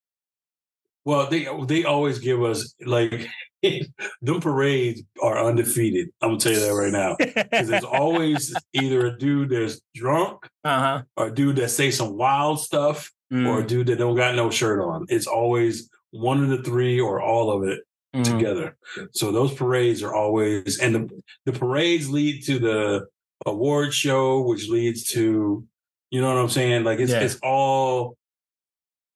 [1.04, 3.28] Well, they they always give us like
[4.22, 6.10] them parades are undefeated.
[6.20, 7.16] I'm gonna tell you that right now.
[7.18, 11.02] Because there's always either a dude that's drunk, uh-huh.
[11.16, 13.46] or a dude that say some wild stuff, mm.
[13.46, 15.06] or a dude that don't got no shirt on.
[15.08, 17.80] It's always one of the three or all of it
[18.14, 18.24] mm.
[18.24, 18.76] together.
[19.12, 23.06] So those parades are always, and the the parades lead to the
[23.46, 25.64] award show, which leads to,
[26.10, 26.84] you know what I'm saying?
[26.84, 27.20] Like it's yeah.
[27.20, 28.16] it's all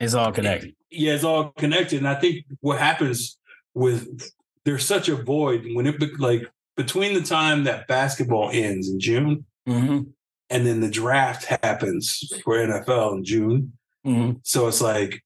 [0.00, 0.74] it's all connected.
[0.90, 1.98] Yeah, it's all connected.
[1.98, 3.38] And I think what happens
[3.74, 4.30] with
[4.66, 6.46] there's such a void when it like
[6.76, 10.02] between the time that basketball ends in June mm-hmm.
[10.50, 13.72] and then the draft happens for NFL in June.
[14.04, 14.38] Mm-hmm.
[14.42, 15.22] So it's like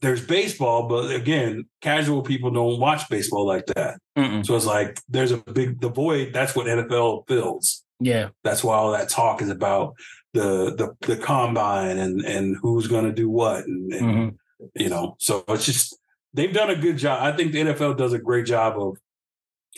[0.00, 3.98] there's baseball, but again, casual people don't watch baseball like that.
[4.16, 4.46] Mm-mm.
[4.46, 6.32] So it's like there's a big the void.
[6.32, 7.84] That's what NFL fills.
[8.00, 9.94] Yeah, that's why all that talk is about
[10.32, 14.66] the the the combine and and who's going to do what and, and mm-hmm.
[14.76, 15.16] you know.
[15.18, 15.98] So it's just
[16.34, 17.22] they've done a good job.
[17.22, 18.98] I think the NFL does a great job of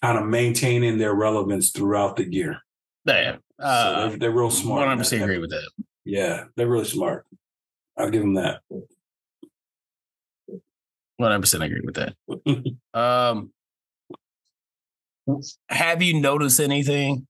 [0.01, 2.59] kind of maintaining their relevance throughout the year.
[3.05, 4.81] Yeah, uh, so they're, they're, real smart.
[4.81, 5.69] One hundred percent agree with that.
[6.05, 7.27] Yeah, they're really smart.
[7.97, 8.61] I'll give them that.
[11.17, 12.15] One hundred percent agree with that.
[12.99, 13.53] um,
[15.69, 17.27] have you noticed anything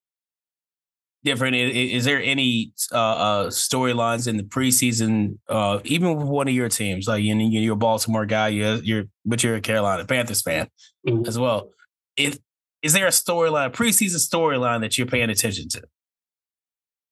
[1.25, 1.57] different?
[1.57, 6.69] Is, there any uh, uh, storylines in the preseason, uh, even with one of your
[6.69, 7.07] teams?
[7.07, 10.69] Like you, you're a Baltimore guy, you're, you're but you're a Carolina Panthers fan
[11.07, 11.27] mm-hmm.
[11.27, 11.71] as well.
[12.17, 12.39] If
[12.83, 15.83] is there a storyline, preseason storyline that you're paying attention to?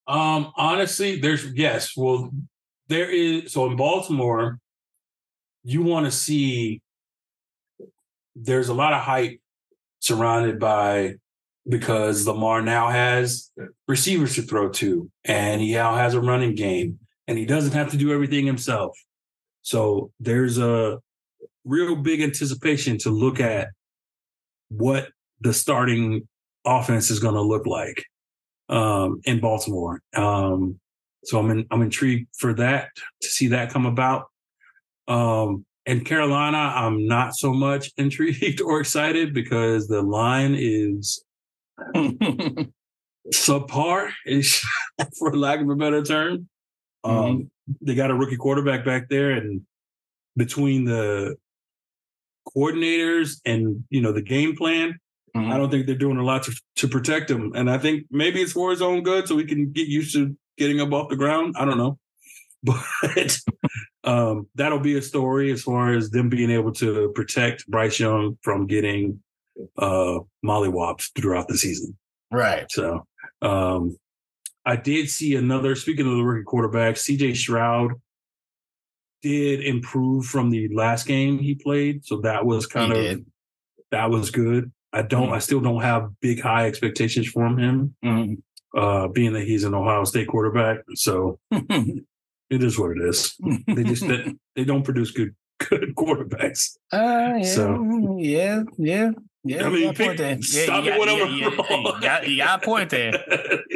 [0.07, 1.95] Um, honestly, there's yes.
[1.95, 2.31] Well,
[2.87, 3.53] there is.
[3.53, 4.59] So in Baltimore,
[5.63, 6.81] you want to see.
[8.35, 9.39] There's a lot of hype
[9.99, 11.15] surrounded by
[11.69, 13.51] because Lamar now has
[13.87, 17.91] receivers to throw to, and he now has a running game, and he doesn't have
[17.91, 18.97] to do everything himself.
[19.61, 20.99] So there's a
[21.63, 23.69] real big anticipation to look at
[24.69, 25.09] what
[25.41, 26.27] the starting
[26.65, 28.03] offense is going to look like
[28.67, 30.01] um, in Baltimore.
[30.15, 30.79] Um,
[31.23, 32.89] so I'm in, I'm intrigued for that
[33.21, 34.25] to see that come about.
[35.07, 41.23] Um, in Carolina, I'm not so much intrigued or excited because the line is
[43.33, 44.65] subpar, ish,
[45.17, 46.49] for lack of a better term.
[47.03, 47.73] Um, mm-hmm.
[47.81, 49.61] They got a rookie quarterback back there, and
[50.35, 51.35] between the
[52.55, 54.99] coordinators and you know the game plan,
[55.35, 55.51] mm-hmm.
[55.51, 57.53] I don't think they're doing a lot to, to protect him.
[57.55, 60.35] And I think maybe it's for his own good, so he can get used to
[60.57, 61.55] getting up off the ground.
[61.57, 61.99] I don't know,
[62.63, 63.39] but
[64.03, 68.37] um, that'll be a story as far as them being able to protect Bryce Young
[68.41, 69.21] from getting
[69.77, 71.97] uh, mollywops throughout the season.
[72.31, 72.65] Right.
[72.71, 73.05] So
[73.41, 73.97] um,
[74.65, 77.93] I did see another, speaking of the rookie quarterback, CJ Stroud
[79.21, 82.05] did improve from the last game he played.
[82.05, 83.25] So that was kind he of, did.
[83.91, 84.71] that was good.
[84.91, 85.33] I don't, mm-hmm.
[85.33, 88.79] I still don't have big high expectations from him, mm-hmm.
[88.79, 90.79] uh, being that he's an Ohio State quarterback.
[90.95, 92.03] So it
[92.49, 93.35] is what it is.
[93.67, 96.77] they just, they, they don't produce good good quarterbacks.
[96.91, 99.11] Uh, yeah, so yeah, yeah.
[99.43, 100.41] Yeah, I mean, you point there.
[100.41, 101.95] stop yeah, it when yeah, I'm yeah, wrong.
[101.95, 103.13] You got, you got a point there.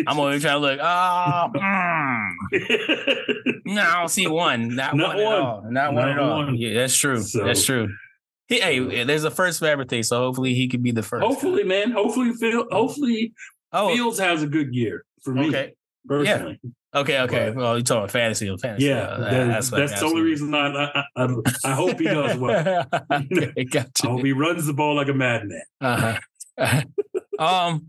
[0.07, 0.79] I'm always trying to look.
[0.81, 2.31] Oh, mm.
[3.65, 4.75] no, I don't see one.
[4.75, 5.61] Not, Not one, one, at all.
[5.63, 6.37] Not, Not one at all.
[6.37, 6.55] One.
[6.55, 7.21] Yeah, that's true.
[7.21, 7.87] So, that's true.
[8.49, 11.23] He, hey, there's a first for everything, so hopefully he could be the first.
[11.23, 11.91] Hopefully, man.
[11.91, 12.67] Hopefully, Phil.
[12.69, 13.33] Hopefully,
[13.71, 13.95] oh.
[13.95, 15.47] Fields has a good year for me.
[15.47, 15.75] Okay.
[16.07, 16.59] Personally.
[16.61, 16.69] Yeah.
[16.95, 17.47] Okay, okay.
[17.47, 18.87] But, well, you're talking fantasy and fantasy.
[18.87, 21.27] Yeah, uh, that's, that's the only reason I, I, I,
[21.65, 22.85] I hope he does well.
[23.11, 24.07] okay, gotcha.
[24.07, 25.61] I hope he runs the ball like a madman.
[25.81, 26.83] Uh-huh.
[27.39, 27.87] um,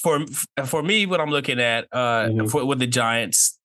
[0.00, 0.24] for
[0.66, 2.46] for me, what I'm looking at uh, mm-hmm.
[2.46, 3.58] for with the Giants,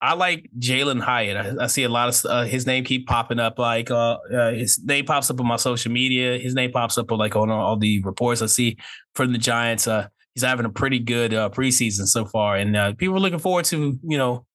[0.00, 1.58] I like Jalin Hyatt.
[1.58, 3.58] I, I, see a lot of uh, his name keep popping up.
[3.58, 6.38] Like uh, uh, his name pops up on my social media.
[6.38, 8.76] His name pops up like on all the reports I see
[9.14, 9.88] from the Giants.
[9.88, 13.40] Uh, he's having a pretty good uh, preseason so far, and uh, people are looking
[13.40, 14.46] forward to you know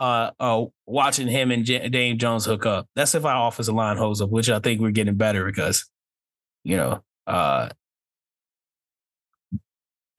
[0.00, 2.88] uh, uh, watching him and J- Dame Jones hook up.
[2.96, 5.84] That's if our offensive line holds up, which I think we're getting better because
[6.64, 7.68] you know uh,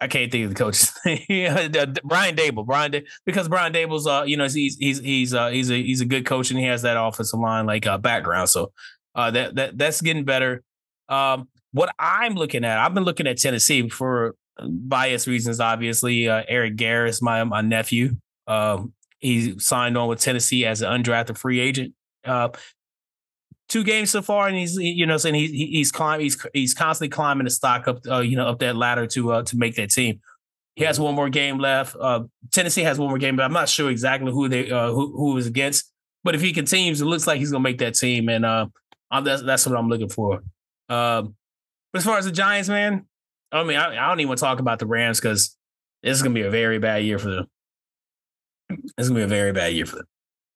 [0.00, 1.20] I can't think of the coach's name.
[2.04, 5.70] Brian Daboll, Brian da- because Brian Daboll's uh, you know, he's he's he's uh he's
[5.70, 8.48] a he's a good coach and he has that offensive line like uh background.
[8.48, 8.72] So
[9.14, 10.64] uh that that that's getting better.
[11.08, 16.28] Um what I'm looking at, I've been looking at Tennessee for bias reasons, obviously.
[16.28, 18.16] Uh Eric Garror, my my nephew.
[18.46, 21.92] Um he signed on with Tennessee as an undrafted free agent.
[22.24, 22.48] Uh
[23.68, 27.10] two games so far, and he's you know saying he's he's climbing he's he's constantly
[27.10, 29.90] climbing the stock up uh, you know up that ladder to uh, to make that
[29.90, 30.20] team.
[30.76, 31.96] He has one more game left.
[31.98, 35.12] Uh, Tennessee has one more game, but I'm not sure exactly who they uh, who
[35.16, 35.92] who is against.
[36.24, 38.44] But if he continues, it looks like he's gonna make that team, and
[39.24, 40.42] that's that's what I'm looking for.
[40.88, 41.34] Um,
[41.92, 43.06] but as far as the Giants, man,
[43.52, 45.56] I mean, I, I don't even want to talk about the Rams because
[46.02, 47.46] this is gonna be a very bad year for them.
[48.98, 50.06] It's gonna be a very bad year for them.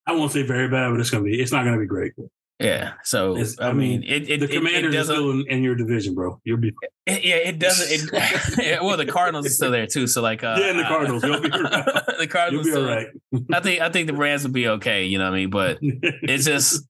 [0.07, 1.41] I won't say very bad, but it's gonna be.
[1.41, 2.13] It's not gonna be great.
[2.61, 2.93] Yeah.
[3.05, 6.41] So it's, I, mean, it, it, the Commanders are still in, in, your division, bro.
[6.45, 6.73] You'll be.
[7.07, 8.13] It, yeah, it doesn't.
[8.15, 10.07] It, well, the Cardinals are still there too.
[10.07, 11.25] So like, uh, yeah, and the Cardinals.
[11.25, 11.85] You'll be right.
[12.19, 12.67] the Cardinals.
[12.67, 13.07] You'll be all right.
[13.53, 15.07] I think I think the Rams will be okay.
[15.07, 15.51] You know what I mean?
[15.51, 16.85] But it's just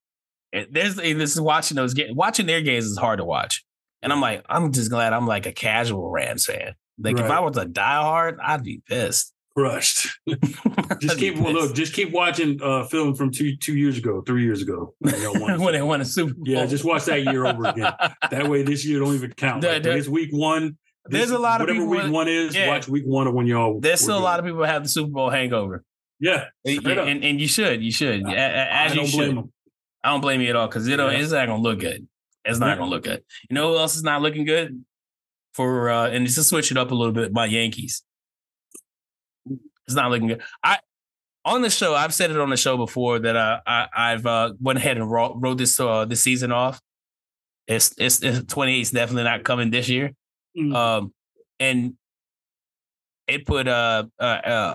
[0.52, 2.14] there's this is watching those games.
[2.14, 3.64] Watching their games is hard to watch,
[4.02, 6.74] and I'm like, I'm just glad I'm like a casual Rams fan.
[6.98, 7.24] Like right.
[7.24, 10.18] if I was a diehard, I'd be pissed crushed.
[11.00, 11.74] just keep well, look.
[11.74, 15.82] Just keep watching uh, film from two two years ago, three years ago when they
[15.82, 16.44] won a Super Bowl.
[16.46, 17.92] Yeah, just watch that year over again.
[18.30, 19.62] that way, this year don't even count.
[19.62, 20.78] Like, it's week one.
[21.06, 21.86] This, there's a lot of people.
[21.86, 22.68] Week one is, yeah.
[22.68, 23.80] watch week one of when y'all.
[23.80, 25.82] There's still a lot of people have the Super Bowl hangover.
[26.18, 29.38] Yeah, and, and, and, you should, you should, I, as you should.
[30.04, 31.10] I don't blame you at all because it yeah.
[31.10, 32.06] it's not gonna look good.
[32.44, 33.22] It's not gonna look good.
[33.48, 34.84] You know who else is not looking good?
[35.54, 38.02] For uh and just to switch it up a little bit, my Yankees.
[39.86, 40.42] It's not looking good.
[40.62, 40.78] I
[41.44, 44.52] on the show, I've said it on the show before that uh, I I've uh,
[44.60, 46.80] went ahead and wrote, wrote this uh, this season off.
[47.66, 50.12] It's it's, it's 28 is definitely not coming this year.
[50.56, 50.74] Mm.
[50.74, 51.14] Um,
[51.58, 51.94] and
[53.26, 54.74] it put uh, uh, uh,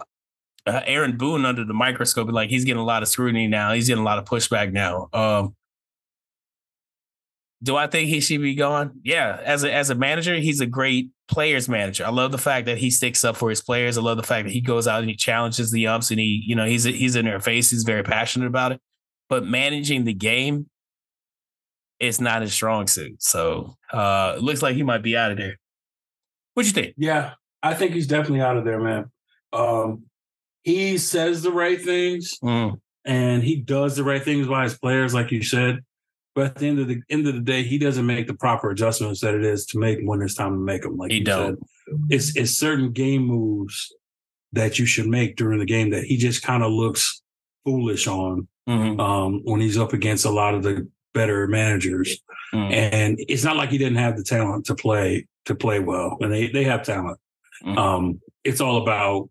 [0.66, 2.32] uh, Aaron Boone under the microscope.
[2.32, 3.74] Like he's getting a lot of scrutiny now.
[3.74, 5.09] He's getting a lot of pushback now.
[5.13, 5.55] Um,
[7.66, 8.99] do I think he should be gone?
[9.03, 12.05] Yeah, as a as a manager, he's a great players manager.
[12.05, 13.97] I love the fact that he sticks up for his players.
[13.97, 16.43] I love the fact that he goes out and he challenges the umps and he,
[16.45, 17.72] you know, he's he's in their face.
[17.72, 18.82] He's very passionate about it.
[19.30, 20.70] But managing the game
[21.99, 23.22] is not his strong suit.
[23.24, 25.57] So uh it looks like he might be out of there.
[26.53, 26.93] What you think?
[26.97, 29.11] Yeah, I think he's definitely out of there, man.
[29.53, 30.03] Um
[30.61, 32.80] he says the right things mm.
[33.05, 35.80] and he does the right things by his players, like you said.
[36.36, 38.69] But at the end of the end of the day, he doesn't make the proper
[38.69, 40.97] adjustments that it is to make when it's time to make them.
[40.97, 41.57] Like he don't.
[41.57, 43.93] Said, it's it's certain game moves
[44.51, 47.21] that you should make during the game that he just kind of looks
[47.63, 48.99] foolish on mm-hmm.
[48.99, 52.19] um, when he's up against a lot of the better managers.
[52.53, 52.73] Mm-hmm.
[52.73, 56.33] And it's not like he didn't have the talent to play to play well, and
[56.33, 57.17] they they have talent.
[57.63, 57.77] Mm-hmm.
[57.77, 59.29] Um, it's all about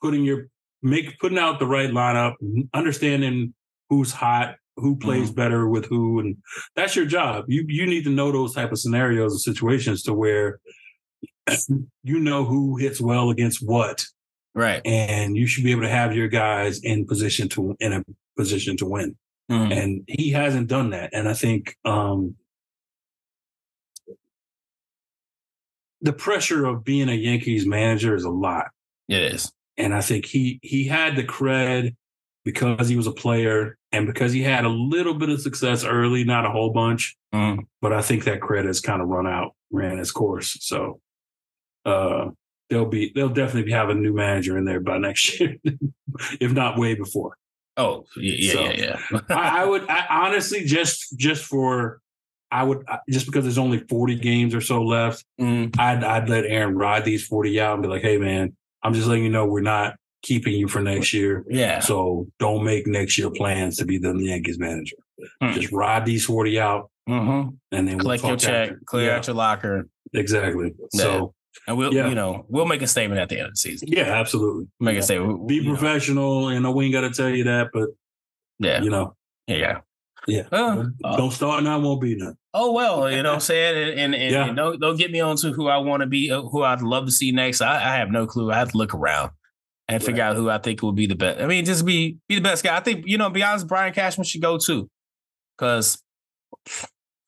[0.00, 0.48] putting your
[0.82, 2.34] make putting out the right lineup,
[2.72, 3.54] understanding
[3.90, 5.36] who's hot, who plays mm-hmm.
[5.36, 6.36] better with who and
[6.74, 7.44] that's your job.
[7.48, 10.60] You you need to know those type of scenarios and situations to where
[12.02, 14.04] you know who hits well against what
[14.54, 14.82] right.
[14.84, 18.04] and you should be able to have your guys in position to in a
[18.36, 19.16] position to win.
[19.50, 19.72] Mm-hmm.
[19.72, 22.34] and he hasn't done that and i think um
[26.02, 28.66] the pressure of being a yankees manager is a lot.
[29.08, 29.50] It is.
[29.78, 31.96] And i think he he had the cred
[32.48, 36.24] because he was a player and because he had a little bit of success early,
[36.24, 37.14] not a whole bunch.
[37.34, 37.66] Mm.
[37.82, 40.56] But I think that credit has kind of run out, ran its course.
[40.62, 40.98] So
[41.84, 42.30] uh,
[42.70, 45.56] they'll be they'll definitely have a new manager in there by next year,
[46.40, 47.36] if not way before.
[47.76, 49.20] Oh yeah, so, yeah, yeah.
[49.28, 52.00] I, I, would I, honestly just just for
[52.50, 55.78] I would just because there's only 40 games or so left, mm.
[55.78, 59.06] I'd I'd let Aaron ride these 40 out and be like, hey man, I'm just
[59.06, 61.44] letting you know we're not keeping you for next year.
[61.48, 61.80] Yeah.
[61.80, 64.96] So don't make next year plans to be the Yankees manager.
[65.42, 65.54] Mm.
[65.54, 67.50] Just ride these 40 out mm-hmm.
[67.72, 68.80] and then collect we'll your check, after.
[68.86, 69.16] clear yeah.
[69.16, 69.88] out your locker.
[70.12, 70.74] Exactly.
[70.92, 71.02] Yeah.
[71.02, 71.34] So
[71.66, 72.08] and we'll, yeah.
[72.08, 73.88] you know, we'll make a statement at the end of the season.
[73.90, 74.68] Yeah, absolutely.
[74.80, 75.46] Make a statement.
[75.46, 76.42] Be professional.
[76.42, 76.50] Know.
[76.50, 77.90] You know, we ain't got to tell you that, but
[78.58, 79.14] yeah, you know,
[79.46, 79.80] yeah,
[80.26, 80.48] yeah.
[80.50, 82.36] Uh, don't start now, won't be none.
[82.54, 84.46] Oh well, you know what I'm saying, and, and, and, yeah.
[84.46, 86.82] and don't don't get me on to who I want to be, uh, who I'd
[86.82, 87.60] love to see next.
[87.60, 88.50] I, I have no clue.
[88.50, 89.30] I have to look around.
[89.88, 90.30] And figure right.
[90.30, 91.40] out who I think will be the best.
[91.40, 92.76] I mean, just be be the best guy.
[92.76, 94.88] I think you know, be honest, Brian Cashman should go too,
[95.56, 96.02] because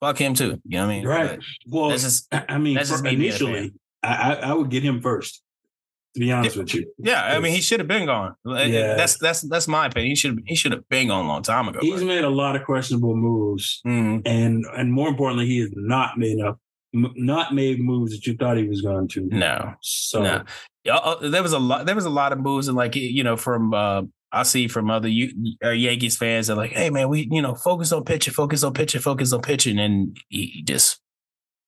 [0.01, 0.61] fuck him too.
[0.65, 1.07] You know what I mean?
[1.07, 1.41] Right.
[1.67, 5.43] But well, that's just, I mean, that's just initially, I, I would get him first.
[6.15, 6.93] To be honest with you.
[6.99, 8.35] Yeah, I mean, he should have been gone.
[8.45, 8.95] Yeah.
[8.95, 10.11] That's that's that's my opinion.
[10.11, 11.79] He should he should have been gone a long time ago.
[11.81, 14.27] He's made a lot of questionable moves, mm-hmm.
[14.27, 16.59] and and more importantly, he has not made up
[16.93, 19.27] not made moves that you thought he was going to.
[19.27, 20.45] No, so no.
[20.91, 21.87] Uh, there was a lot.
[21.87, 24.91] There was a lot of moves, and like you know, from uh, I see from
[24.91, 25.09] other
[25.65, 28.73] uh, Yankees fans are like, hey man, we you know focus on pitching, focus on
[28.73, 31.01] pitching, focus on pitching, and he just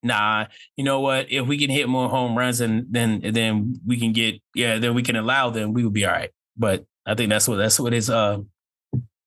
[0.03, 0.47] nah.
[0.77, 1.31] You know what?
[1.31, 4.95] If we can hit more home runs, and then then we can get yeah, then
[4.95, 5.73] we can allow them.
[5.73, 6.31] We will be all right.
[6.57, 8.39] But I think that's what that's what his uh.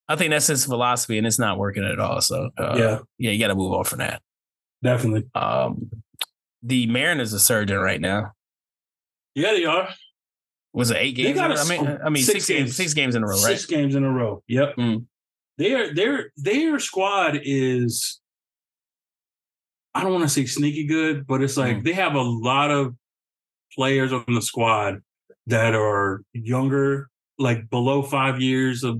[0.07, 2.21] I think that's his philosophy, and it's not working at all.
[2.21, 4.21] So uh, yeah, yeah, you got to move on from that.
[4.83, 5.29] Definitely.
[5.33, 5.89] Um,
[6.61, 8.31] the Mariners are surging right now.
[9.35, 9.89] Yeah, they are.
[10.73, 11.39] Was it eight games?
[11.39, 13.57] I mean, I mean, six, six games, games, six games in a row, right?
[13.57, 14.43] Six games in a row.
[14.47, 14.75] Yep.
[14.75, 15.05] Mm.
[15.57, 18.19] Their their their squad is.
[19.93, 21.83] I don't want to say sneaky good, but it's like mm.
[21.85, 22.95] they have a lot of
[23.73, 25.01] players on the squad
[25.47, 27.07] that are younger,
[27.39, 28.99] like below five years of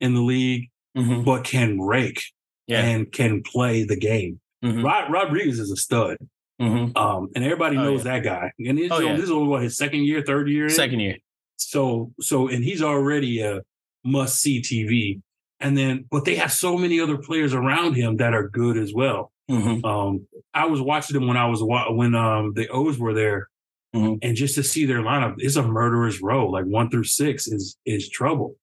[0.00, 1.22] in the league, mm-hmm.
[1.22, 2.24] but can rake
[2.66, 2.80] yeah.
[2.80, 4.40] and can play the game.
[4.64, 4.84] Mm-hmm.
[4.84, 6.16] Rod, Rodriguez is a stud.
[6.60, 6.96] Mm-hmm.
[6.96, 8.14] Um, and everybody oh, knows yeah.
[8.14, 8.52] that guy.
[8.58, 9.14] And oh, yeah.
[9.14, 11.16] this is only what his second year, third year, second year.
[11.56, 13.60] So, so, and he's already a
[14.04, 15.20] must see TV.
[15.60, 18.92] And then, but they have so many other players around him that are good as
[18.92, 19.32] well.
[19.50, 19.84] Mm-hmm.
[19.84, 23.48] Um, I was watching them when I was when um the O's were there,
[23.94, 24.16] mm-hmm.
[24.22, 26.48] and just to see their lineup is a murderer's row.
[26.48, 28.56] Like one through six is is trouble.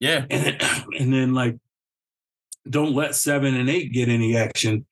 [0.00, 0.58] Yeah, and then,
[0.98, 1.56] and then like
[2.68, 4.84] don't let seven and eight get any action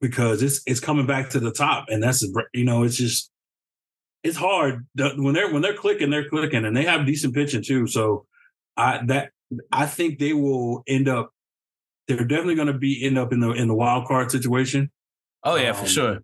[0.00, 3.30] because it's it's coming back to the top, and that's you know it's just
[4.22, 7.86] it's hard when they're when they're clicking, they're clicking, and they have decent pitching too.
[7.86, 8.26] So
[8.76, 9.30] I that
[9.72, 11.30] I think they will end up.
[12.08, 14.90] They're definitely going to be end up in the in the wild card situation.
[15.44, 16.18] Oh yeah, um, for sure.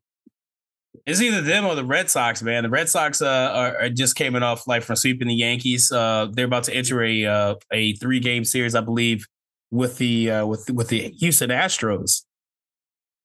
[1.07, 2.63] It's either them or the Red Sox, man.
[2.65, 5.91] The Red Sox uh, are, are, just came off like from sweeping the Yankees.
[5.91, 9.27] Uh, they're about to enter a uh, a three game series, I believe,
[9.71, 12.23] with the uh, with with the Houston Astros.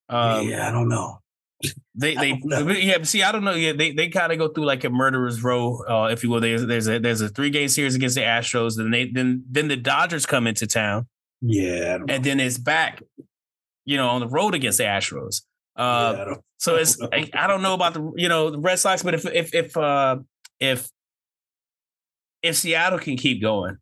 [0.10, 1.22] Um, yeah, I don't know.
[1.96, 3.02] They they yeah.
[3.04, 3.54] See, I don't know.
[3.54, 6.42] Yeah, they they kind of go through like a murderer's row, uh, if you will.
[6.42, 8.78] There's there's a there's a three game series against the Astros.
[8.78, 11.08] Then they then then the Dodgers come into town.
[11.42, 13.02] Yeah, and then it's back,
[13.86, 15.44] you know, on the road against the Astros.
[15.76, 19.04] Uh, yeah, so it's I, I, don't know about the you know the Red Sox,
[19.04, 20.18] but if if if uh,
[20.60, 20.90] if
[22.42, 23.78] if Seattle can keep going,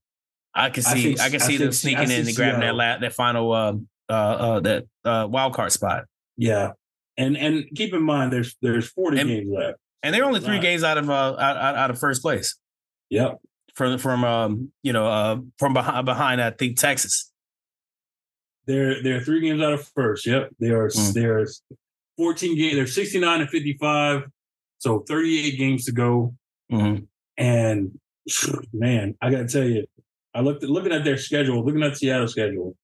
[0.53, 2.97] I can see I, think, I can see them sneaking in and grabbing that la-
[2.97, 3.73] that final uh,
[4.09, 6.05] uh, uh, that uh, wild card spot.
[6.37, 6.71] Yeah,
[7.17, 10.59] and and keep in mind there's there's 40 and, games left, and they're only three
[10.59, 12.55] games out of uh out, out of first place.
[13.09, 13.39] Yep.
[13.75, 17.31] From from um you know uh from behind behind I think Texas.
[18.67, 20.25] They're they're three games out of first.
[20.25, 20.49] Yep.
[20.59, 21.13] They are mm.
[21.13, 21.61] there's
[22.17, 22.75] 14 games.
[22.75, 24.23] They're 69 and 55,
[24.79, 26.35] so 38 games to go.
[26.71, 27.03] Mm-hmm.
[27.37, 27.99] And
[28.73, 29.85] man, I got to tell you,
[30.33, 32.75] I looked at looking at their schedule, looking at Seattle's schedule.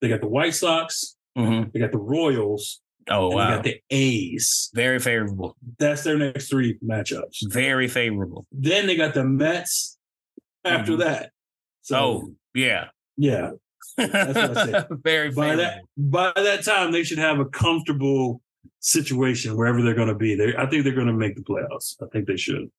[0.00, 1.70] They got the White Sox, Mm-hmm.
[1.72, 2.80] They got the Royals.
[3.10, 3.50] Oh wow!
[3.50, 4.70] They got the A's.
[4.74, 5.56] Very favorable.
[5.78, 7.52] That's their next three matchups.
[7.52, 8.46] Very favorable.
[8.50, 9.98] Then they got the Mets
[10.64, 11.00] after mm-hmm.
[11.00, 11.30] that.
[11.82, 13.50] So, oh yeah, yeah.
[13.96, 14.86] That's what I said.
[15.04, 15.64] Very by favorable.
[15.64, 18.40] that by that time they should have a comfortable
[18.80, 20.34] situation wherever they're going to be.
[20.34, 21.96] They, I think they're going to make the playoffs.
[22.02, 22.70] I think they should.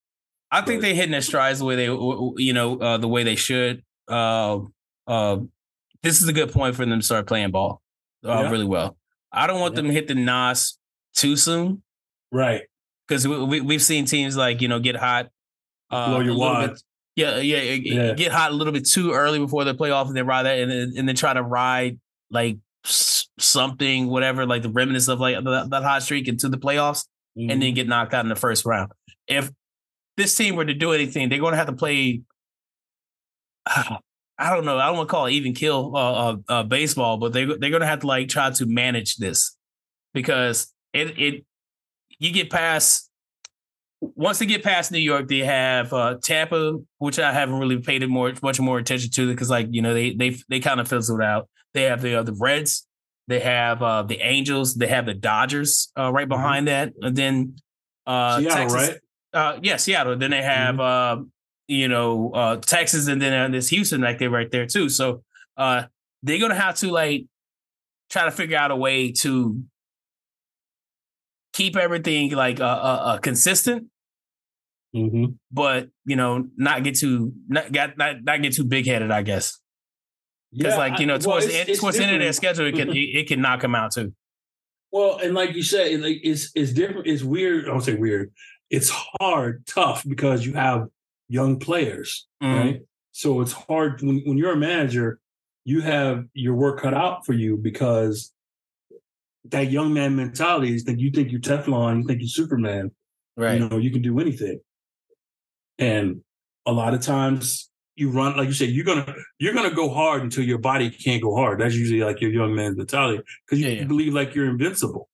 [0.52, 3.36] I think they're hitting their strides the way they, you know, uh, the way they
[3.36, 3.84] should.
[4.08, 4.60] Uh,
[5.08, 5.38] uh,
[6.04, 7.82] this is a good point for them to start playing ball
[8.26, 8.52] uh, yeah.
[8.52, 8.98] really well.
[9.32, 9.82] I don't want yeah.
[9.82, 10.78] them to hit the NOS
[11.16, 11.84] too soon.
[12.32, 12.62] Right.
[13.08, 15.30] Because we, we, have seen teams like, you know, get hot.
[15.92, 16.72] Uh, Blow your wad.
[16.72, 16.84] Bit,
[17.16, 20.18] yeah, yeah, yeah, get hot a little bit too early before they play off and
[20.18, 21.98] then ride that and then, and then try to ride
[22.30, 27.06] like something, whatever, like the remnants of like that, that hot streak into the playoffs
[27.38, 27.50] mm-hmm.
[27.52, 27.76] and then mm-hmm.
[27.76, 28.92] get knocked out in the first round.
[29.28, 29.50] If
[30.18, 32.22] this team were to do anything, they're going to have to play.
[34.38, 34.78] I don't know.
[34.78, 37.70] I don't want to call it even kill uh, uh, uh, baseball, but they they're
[37.70, 39.56] gonna have to like try to manage this
[40.14, 41.46] because it it
[42.20, 43.10] you get past
[44.02, 48.04] once they get past New York, they have uh, Tampa, which I haven't really paid
[48.04, 50.88] it more much more attention to because like you know they they they kind of
[50.88, 51.50] fizzled out.
[51.74, 52.88] They have the uh, the Reds,
[53.28, 56.30] they have uh, the Angels, they have the Dodgers uh, right mm-hmm.
[56.30, 56.92] behind mm-hmm.
[57.00, 57.56] that, and then
[58.06, 59.00] uh, Seattle, Texas, right?
[59.34, 60.18] Uh, yeah, Seattle.
[60.18, 61.24] Then they have mm-hmm.
[61.68, 64.90] You know, uh, Texas and then uh, this Houston, like they're right there too.
[64.90, 65.24] So
[65.58, 65.84] uh,
[66.24, 67.26] they're gonna have to like
[68.10, 69.64] try to figure out a way to
[71.54, 73.88] keep everything like uh, uh, uh consistent,
[74.96, 75.26] mm-hmm.
[75.52, 79.12] but you know, not get too not got not, not get too big headed.
[79.12, 79.60] I guess
[80.56, 82.76] because yeah, like you know, towards well, the, towards the end of their schedule, it
[82.76, 84.14] can it, it can knock them out too.
[84.92, 87.08] Well, and like you said, like it's it's different.
[87.08, 87.66] It's weird.
[87.66, 88.32] I don't say weird.
[88.70, 88.90] It's
[89.20, 90.88] hard, tough because you have
[91.28, 92.56] young players, mm-hmm.
[92.56, 92.82] right?
[93.12, 95.20] So it's hard when, when you're a manager.
[95.64, 98.32] You have your work cut out for you because
[99.46, 102.92] that young man mentality is that you think you're Teflon, you think you're Superman,
[103.36, 103.60] right?
[103.60, 104.60] You know, you can do anything.
[105.80, 106.22] And
[106.66, 110.22] a lot of times you run, like you said, you're gonna you're gonna go hard
[110.22, 111.60] until your body can't go hard.
[111.60, 113.86] That's usually like your young man's mentality because you, yeah, yeah.
[113.86, 115.10] believe like you're invincible.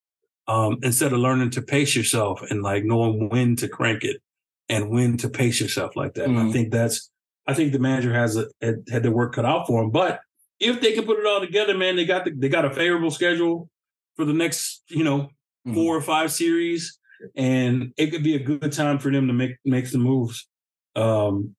[0.48, 4.22] Um, instead of learning to pace yourself and like knowing when to crank it
[4.72, 6.30] and when to pace yourself like that.
[6.30, 6.50] Mm-hmm.
[6.50, 7.12] I think that's
[7.46, 9.92] I think the manager has a, had, had their work cut out for him.
[9.92, 10.22] But
[10.60, 13.12] if they can put it all together, man, they got the, they got a favorable
[13.12, 13.70] schedule
[14.16, 15.74] for the next, you know, mm-hmm.
[15.74, 16.98] four or five series,
[17.36, 20.48] and it could be a good time for them to make make some moves.
[20.96, 21.56] Um,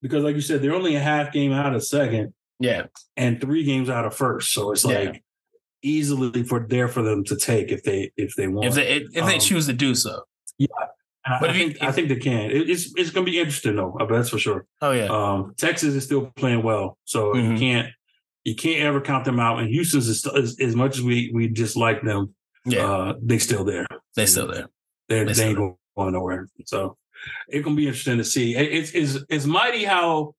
[0.00, 2.86] because like you said, they're only a half game out of second, yeah,
[3.16, 4.52] and three games out of first.
[4.52, 5.20] So it's like yeah.
[5.82, 9.12] easily for there for them to take if they if they want if they if
[9.12, 10.22] they um, choose to do so.
[10.58, 10.66] Yeah,
[11.40, 12.50] but I, think if, I think they can.
[12.50, 13.96] It, it's it's going to be interesting though.
[14.10, 14.66] That's for sure.
[14.80, 15.06] Oh yeah.
[15.06, 17.52] Um, Texas is still playing well, so mm-hmm.
[17.52, 17.88] you can't
[18.44, 19.60] you can't ever count them out.
[19.60, 23.64] And Houston's is, is, as much as we we dislike them, yeah, uh, they still
[23.64, 23.86] there.
[24.16, 24.68] They still there.
[25.08, 25.74] They're, they, they ain't there.
[25.96, 26.48] going nowhere.
[26.66, 26.96] So
[27.48, 28.56] it's gonna be interesting to see.
[28.56, 30.34] It, it's it's it's mighty how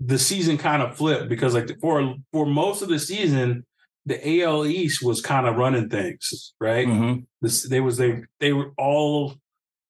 [0.00, 3.64] the season kind of flipped because like for for most of the season,
[4.06, 6.86] the AL East was kind of running things, right?
[6.86, 7.20] Mm-hmm.
[7.40, 9.34] This they was they they were all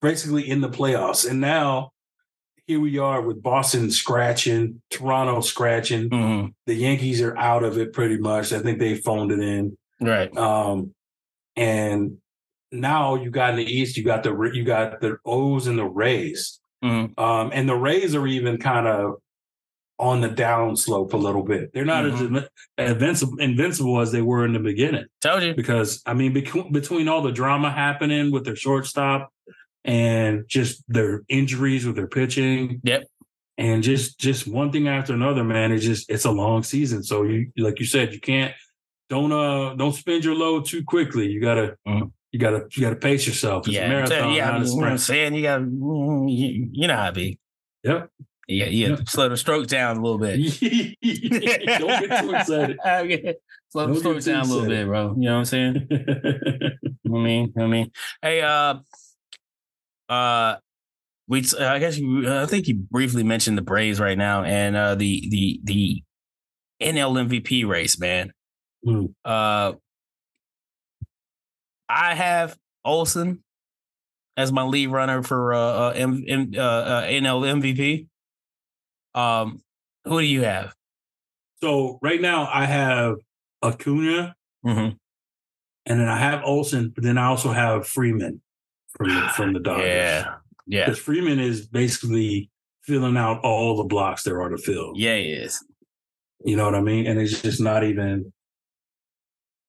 [0.05, 1.91] basically in the playoffs, and now
[2.67, 6.09] here we are with Boston scratching, Toronto scratching.
[6.09, 6.49] Mm-hmm.
[6.67, 8.53] The Yankees are out of it pretty much.
[8.53, 9.77] I think they phoned it in.
[10.01, 10.35] Right.
[10.37, 10.95] Um,
[11.57, 12.19] and
[12.71, 15.85] now you got in the East, you got the you got the O's and the
[15.85, 16.61] Rays.
[16.85, 17.19] Mm-hmm.
[17.23, 19.17] Um, and the Rays are even kind of
[19.99, 21.73] on the down slope a little bit.
[21.73, 22.37] They're not mm-hmm.
[22.37, 25.07] as invincible, invincible as they were in the beginning.
[25.21, 25.55] Told you.
[25.55, 29.31] Because I mean, bec- between all the drama happening with their shortstop
[29.85, 32.81] and just their injuries with their pitching.
[32.85, 33.05] Yep.
[33.57, 35.71] And just just one thing after another, man.
[35.71, 37.03] It's just it's a long season.
[37.03, 38.53] So you like you said, you can't
[39.09, 41.29] don't uh don't spend your load too quickly.
[41.29, 42.11] You gotta mm.
[42.33, 43.69] you gotta you gotta pace yourself.
[43.69, 44.75] It's yeah, a marathon, yeah, not a sprint.
[44.75, 47.39] You know I'm saying you gotta mm, you, you know how it be.
[47.85, 48.11] Yep.
[48.49, 48.89] Yeah, yeah.
[48.89, 49.09] Yep.
[49.09, 50.37] Slow the stroke down a little bit.
[51.79, 52.79] don't get too excited.
[53.71, 55.15] Slow the stroke down a little bit, bro.
[55.17, 55.89] You know what I'm saying?
[57.07, 58.77] I mean, I mean, hey, uh,
[60.09, 60.57] uh,
[61.27, 64.95] we I guess you, I think you briefly mentioned the Braves right now and uh,
[64.95, 66.03] the the the
[66.83, 68.33] NL MVP race, man.
[68.87, 69.15] Mm.
[69.25, 69.73] Uh,
[71.89, 73.43] I have Olson
[74.37, 78.07] as my lead runner for uh, uh, M, M, uh, uh NL MVP.
[79.15, 79.61] Um,
[80.05, 80.75] who do you have?
[81.63, 83.17] So right now I have
[83.63, 84.35] Acuna,
[84.67, 84.97] mm-hmm.
[85.87, 88.43] and then I have Olson, but then I also have Freeman
[88.97, 89.87] from the, from the Dodgers.
[89.87, 90.35] Yeah,
[90.67, 90.85] yeah.
[90.87, 92.51] Because Freeman is basically
[92.83, 94.93] filling out all the blocks there are to fill.
[94.95, 95.65] Yeah, he is.
[96.45, 97.07] You know what I mean?
[97.07, 98.33] And it's just not even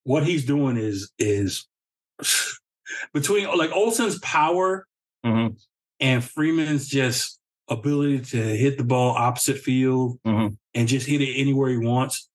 [0.03, 1.67] what he's doing is is
[3.13, 4.85] between like Olson's power
[5.25, 5.55] mm-hmm.
[5.99, 10.53] and Freeman's just ability to hit the ball opposite field mm-hmm.
[10.73, 12.29] and just hit it anywhere he wants,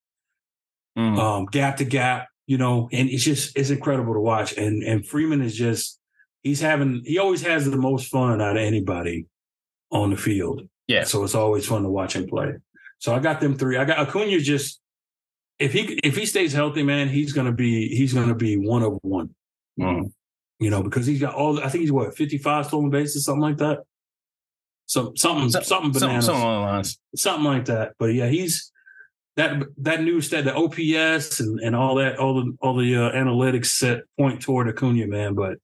[0.97, 1.17] mm-hmm.
[1.17, 4.57] um, gap to gap, you know, and it's just it's incredible to watch.
[4.57, 5.99] And and Freeman is just
[6.43, 9.27] he's having he always has the most fun out of anybody
[9.91, 10.63] on the field.
[10.87, 11.03] Yeah.
[11.03, 12.53] So it's always fun to watch him play.
[12.99, 13.77] So I got them three.
[13.77, 14.79] I got Acuna just
[15.59, 18.97] if he if he stays healthy, man, he's gonna be he's gonna be one of
[19.01, 19.33] one.
[19.79, 20.11] Mm.
[20.59, 23.57] You know, because he's got all I think he's what, 55 stolen bases, something like
[23.57, 23.79] that.
[24.85, 26.25] So something so, something bananas.
[26.25, 26.99] Something, along the lines.
[27.15, 27.93] Something like that.
[27.97, 28.71] But yeah, he's
[29.37, 33.11] that that new stat, the OPS and, and all that, all the all the uh,
[33.11, 35.33] analytics set point toward Acuna, man.
[35.33, 35.57] But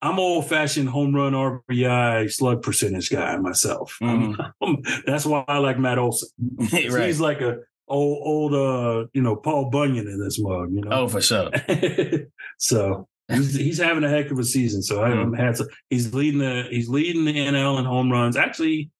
[0.00, 3.96] I'm old fashioned home run RBI slug percentage guy myself.
[4.08, 5.00] Mm-hmm.
[5.06, 6.28] that's why I like Matt Olson.
[6.72, 7.06] right.
[7.06, 10.72] He's like a old old uh you know Paul Bunyan in this mug.
[10.72, 10.90] You know.
[10.90, 11.50] Oh, for sure.
[12.58, 14.82] so he's, he's having a heck of a season.
[14.82, 15.34] So mm-hmm.
[15.34, 18.36] I had to, he's leading the he's leading the NL in home runs.
[18.36, 18.90] Actually,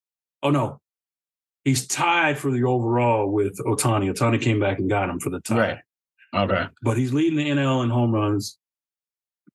[0.43, 0.81] oh no,
[1.65, 4.13] he's tied for the overall with Ohtani.
[4.13, 5.57] Ohtani came back and got him for the tie.
[5.57, 5.79] Right.
[6.35, 6.67] Okay.
[6.83, 8.59] But he's leading the NL in home runs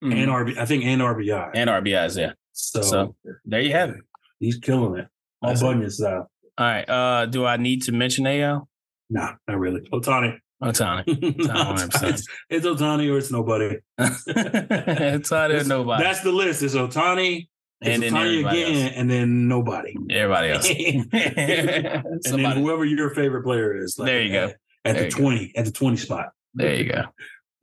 [0.03, 0.11] mm-hmm.
[0.11, 1.51] and RB, I think, and RBI.
[1.55, 2.33] And RBIs, yeah.
[2.51, 3.97] So, so there you have it.
[4.39, 5.07] He's killing it.
[5.41, 6.29] All Bunyan style.
[6.57, 6.89] All right.
[6.89, 8.67] Uh, do I need to mention AL?
[9.09, 9.81] No, nah, not really.
[9.91, 10.37] Ohtani.
[10.61, 11.03] Ohtani.
[11.07, 13.77] it's, it's Ohtani or it's nobody.
[13.99, 16.03] Ohtani or nobody.
[16.03, 16.63] That's the list.
[16.63, 17.47] It's Ohtani,
[17.81, 18.93] and then Tanya again, else.
[18.95, 19.95] and then nobody.
[20.09, 20.69] Everybody else.
[22.31, 23.99] and then whoever your favorite player is.
[23.99, 24.53] Like there you at, go.
[24.85, 25.59] At there the twenty, go.
[25.59, 26.29] at the twenty spot.
[26.53, 27.03] There you go.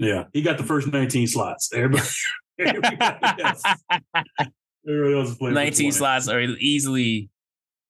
[0.00, 1.70] Yeah, he got the first nineteen slots.
[1.74, 2.08] Everybody,
[2.58, 3.62] everybody else,
[4.88, 5.40] everybody else is.
[5.40, 7.28] Nineteen slots are easily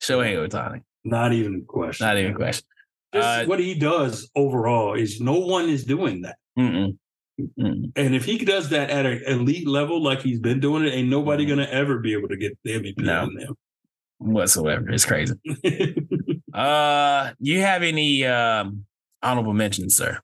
[0.02, 0.82] Shohei Ohtani.
[1.04, 2.06] Not even a question.
[2.06, 2.66] Not even a question.
[3.12, 6.36] Uh, what he does overall is no one is doing that.
[6.58, 6.96] Mm-mm.
[7.40, 7.92] Mm-mm.
[7.96, 11.08] And if he does that at an elite level, like he's been doing it, ain't
[11.08, 13.24] nobody gonna ever be able to get the MVP no.
[13.24, 13.54] in them
[14.20, 14.90] whatsoever.
[14.90, 15.34] It's crazy.
[16.54, 18.84] uh, you have any um,
[19.22, 20.20] honorable mentions, sir?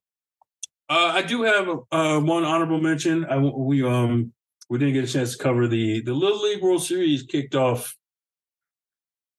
[0.89, 3.25] Uh, I do have uh, one honorable mention.
[3.25, 4.33] I we um
[4.69, 7.97] we didn't get a chance to cover the the Little League World Series kicked off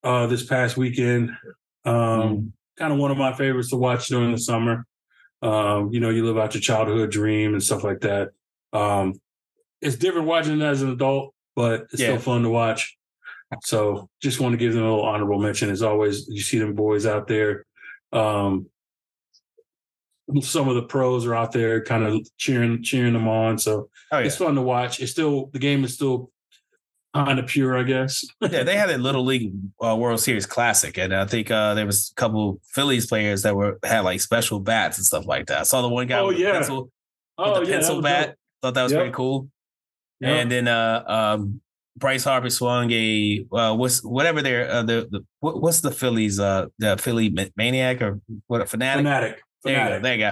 [0.04, 1.32] uh this past weekend.
[1.86, 4.86] Um, mm kind of one of my favorites to watch during the summer.
[5.42, 8.30] Um, you know, you live out your childhood dream and stuff like that.
[8.74, 9.20] Um,
[9.82, 12.08] it's different watching it as an adult, but it's yeah.
[12.08, 12.98] still fun to watch.
[13.64, 15.70] So just want to give them a little honorable mention.
[15.70, 17.66] As always, you see them boys out there.
[18.12, 18.68] Um,
[20.42, 23.58] some of the pros are out there kind of cheering cheering them on.
[23.58, 24.26] So oh, yeah.
[24.26, 25.00] it's fun to watch.
[25.00, 26.32] It's still the game is still
[27.14, 28.26] kind of pure, I guess.
[28.42, 29.54] yeah, they had a little league
[29.84, 33.56] uh, World Series Classic, and I think uh, there was a couple Phillies players that
[33.56, 35.60] were had like special bats and stuff like that.
[35.60, 36.48] I saw the one guy oh, with yeah.
[36.48, 36.92] the pencil,
[37.38, 38.28] oh, with the yeah, pencil bat.
[38.28, 38.36] Dope.
[38.62, 39.02] Thought that was yep.
[39.02, 39.50] pretty cool.
[40.20, 40.30] Yep.
[40.30, 41.62] And then uh, um,
[41.96, 46.40] Bryce Harper swung a uh, what's whatever their uh, the, the what, what's the Phillies
[46.40, 49.36] uh the Philly maniac or what a fanatic Phanatic.
[49.64, 50.00] There you go.
[50.02, 50.32] There you go.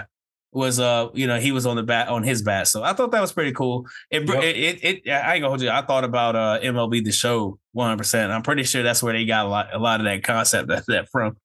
[0.52, 2.70] Was uh you know he was on the bat on his bat.
[2.70, 3.86] So i thought that was pretty cool.
[4.10, 4.42] It yep.
[4.42, 5.70] it, it, it, i ain't gonna hold you.
[5.70, 9.46] I thought about uh mlb the show 100 i'm pretty sure that's where they got
[9.46, 11.36] a lot a lot of that concept that, that from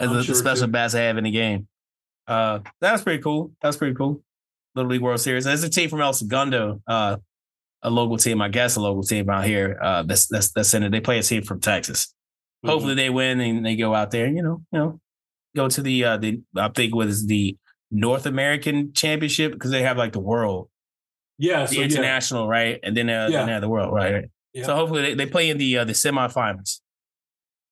[0.00, 0.72] as the, sure the special too.
[0.72, 1.68] bats they have in the game.
[2.26, 3.52] Uh that was pretty cool.
[3.62, 4.22] That was pretty cool.
[4.74, 5.44] Little league world series.
[5.44, 7.18] There's a team from el segundo uh
[7.82, 10.82] a local team i guess a local team out here uh that's that's that's in
[10.82, 10.90] it.
[10.90, 12.12] They play a team from texas.
[12.64, 12.70] Mm-hmm.
[12.70, 15.00] hopefully they win and they go out there and you know you know
[15.56, 17.56] go to the uh the i think was the
[17.90, 20.68] North American Championship because they have like the world.
[21.38, 22.50] Yeah, the so, international, yeah.
[22.50, 22.80] right?
[22.82, 23.38] And then, uh, yeah.
[23.38, 24.24] then they have the world, right?
[24.52, 24.64] Yeah.
[24.64, 26.80] So hopefully they, they play in the uh, the semifinals.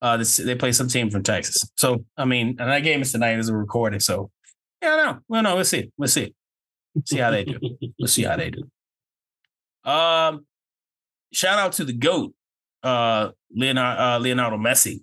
[0.02, 1.68] Uh, this, they play some team from Texas.
[1.76, 4.00] So I mean, and that game is tonight as a recording.
[4.00, 4.30] So
[4.82, 6.34] yeah, no, well, no, we'll see, we'll see,
[7.06, 7.58] see how they do.
[7.98, 8.64] let's see how they do.
[9.90, 10.46] Um,
[11.32, 12.34] shout out to the goat,
[12.82, 15.00] uh, Leonardo, uh, Leonardo Messi,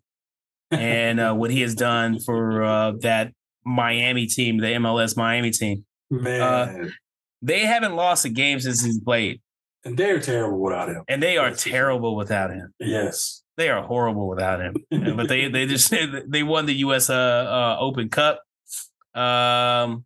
[0.71, 3.33] and uh, what he has done for uh, that
[3.65, 5.85] Miami team, the MLS Miami team.
[6.09, 6.89] Man, uh,
[7.41, 9.41] they haven't lost a game since he's played,
[9.85, 11.03] and they're terrible without him.
[11.07, 12.73] And they are terrible without him.
[12.79, 14.75] Yes, they are horrible without him.
[15.15, 15.93] but they they just
[16.27, 17.09] they won the U.S.
[17.09, 18.41] Uh, uh, Open Cup,
[19.13, 20.05] um,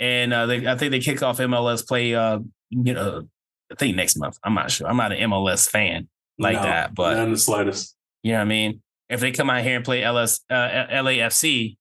[0.00, 2.14] and uh, they I think they kick off MLS play.
[2.14, 2.40] Uh,
[2.70, 3.22] you know,
[3.70, 4.38] I think next month.
[4.44, 4.88] I'm not sure.
[4.88, 7.96] I'm not an MLS fan like no, that, but not in the slightest.
[8.22, 8.82] You know what I mean?
[9.12, 11.76] If they come out here and play LS uh, LAFC,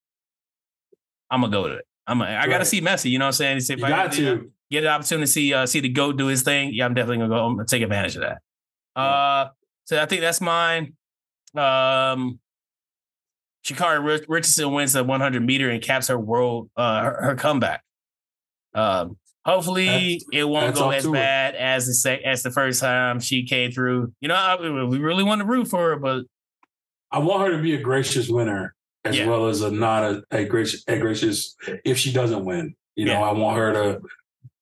[1.29, 1.85] I'm gonna go to it.
[2.05, 3.09] I'm a, I gotta see Messi.
[3.09, 3.57] You know what I'm saying?
[3.57, 6.27] If you got I, to get an opportunity to see uh, see the goat do
[6.27, 6.71] his thing.
[6.73, 8.41] Yeah, I'm definitely gonna go I'm take advantage of that.
[8.99, 9.49] Uh,
[9.85, 10.93] so I think that's mine.
[11.55, 12.39] Um,
[13.69, 17.81] Richardson wins the 100 meter and caps her world uh her, her comeback.
[18.73, 23.21] Um, hopefully that's, it won't go as bad as the sec- as the first time
[23.21, 24.11] she came through.
[24.19, 26.25] You know, I, we really want to root for her, but
[27.11, 29.27] I want her to be a gracious winner as yeah.
[29.27, 32.75] well as a not a, a, gracious, a gracious if she doesn't win.
[32.95, 33.29] You know, yeah.
[33.29, 34.01] I want her to.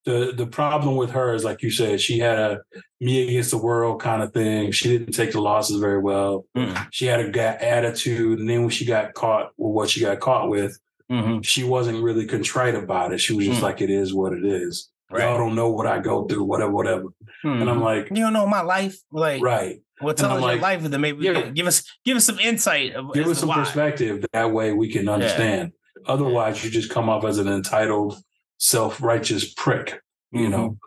[0.06, 2.62] The the problem with her is like you said, she had a
[3.02, 4.72] me against the world kind of thing.
[4.72, 6.46] She didn't take the losses very well.
[6.58, 6.84] Mm-hmm.
[6.92, 10.50] She had a attitude, and then when she got caught with what she got caught
[10.50, 10.80] with,
[11.12, 11.42] mm-hmm.
[11.42, 13.20] she wasn't really contrite about it.
[13.20, 13.66] She was just mm-hmm.
[13.66, 15.24] like, "It is what it is." Right.
[15.24, 17.06] Y'all don't know what I go through, whatever, whatever.
[17.44, 17.82] And I'm mm-hmm.
[17.82, 19.82] like, you don't know my life, like right.
[20.02, 22.94] Well, tell us like, your life, then maybe yeah, give us give us some insight.
[23.14, 23.56] give us some why.
[23.56, 24.26] perspective.
[24.34, 25.74] That way we can understand.
[25.74, 26.14] Yeah.
[26.14, 28.22] Otherwise, you just come off as an entitled,
[28.58, 30.02] self righteous prick.
[30.32, 30.52] You mm-hmm.
[30.52, 30.78] know.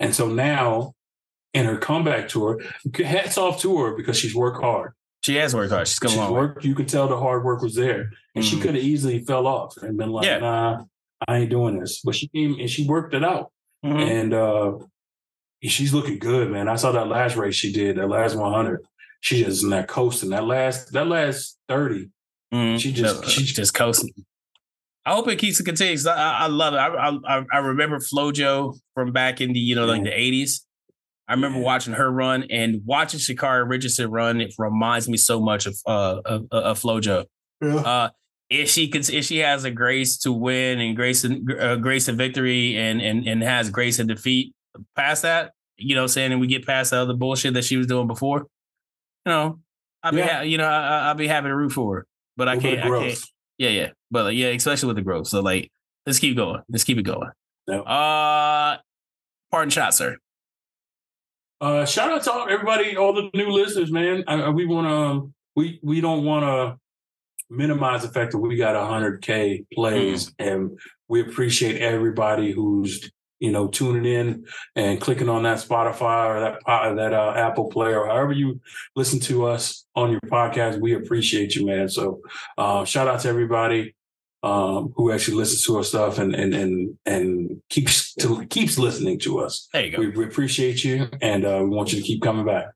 [0.00, 0.94] And so now,
[1.54, 2.60] in her comeback tour,
[2.94, 4.92] hats off to her because she's worked hard.
[5.22, 5.86] She has worked hard.
[5.86, 6.32] She's come on.
[6.32, 6.64] Worked.
[6.64, 8.56] You could tell the hard work was there, and mm-hmm.
[8.56, 10.38] she could have easily fell off and been like, yeah.
[10.38, 10.84] "Nah,
[11.28, 13.52] I ain't doing this." But she came and she worked it out,
[13.84, 13.98] mm-hmm.
[13.98, 14.78] and uh,
[15.62, 16.68] she's looking good, man.
[16.68, 18.84] I saw that last race she did, that last 100.
[19.20, 20.30] She just in that coasting.
[20.30, 22.10] That last, that last 30,
[22.52, 22.76] mm-hmm.
[22.78, 24.12] she just, she's just coasting.
[25.04, 25.98] I hope it keeps it continuing.
[26.06, 26.76] I, I, love it.
[26.76, 30.64] I, I, I remember FloJo from back in the you know like the eighties.
[31.26, 31.64] I remember yeah.
[31.64, 34.40] watching her run and watching Sha'Carri Richardson run.
[34.40, 37.24] It reminds me so much of uh of, of FloJo.
[37.60, 37.76] Yeah.
[37.76, 38.10] Uh,
[38.52, 42.08] if she could, if she has a grace to win and grace and uh, grace
[42.08, 44.54] and victory and and and has grace and defeat,
[44.94, 47.86] past that, you know, saying, and we get past the other bullshit that she was
[47.86, 48.40] doing before,
[49.24, 49.58] you know,
[50.02, 50.36] I'll be yeah.
[50.36, 52.80] ha- you know I, will be happy to root for her, but I can't.
[52.80, 53.18] I can't.
[53.58, 55.28] Yeah, yeah, but like, yeah, especially with the growth.
[55.28, 55.70] So like,
[56.06, 56.62] let's keep going.
[56.68, 57.30] Let's keep it going.
[57.68, 57.84] Yep.
[57.86, 58.76] Uh,
[59.50, 60.16] pardon shot, sir.
[61.60, 64.24] Uh, shout out to everybody, all the new listeners, man.
[64.26, 66.81] I, we want to, we we don't want to
[67.52, 70.34] minimize the fact that we got 100k plays, mm.
[70.38, 73.10] and we appreciate everybody who's
[73.42, 74.46] you know, tuning in
[74.76, 78.60] and clicking on that Spotify or that that uh, Apple Play or however you
[78.94, 80.80] listen to us on your podcast.
[80.80, 81.88] We appreciate you, man.
[81.88, 82.20] So,
[82.56, 83.96] uh, shout out to everybody
[84.44, 89.18] um, who actually listens to our stuff and and and and keeps to, keeps listening
[89.20, 89.68] to us.
[89.72, 89.98] There you go.
[89.98, 92.66] We, we appreciate you, and uh, we want you to keep coming back.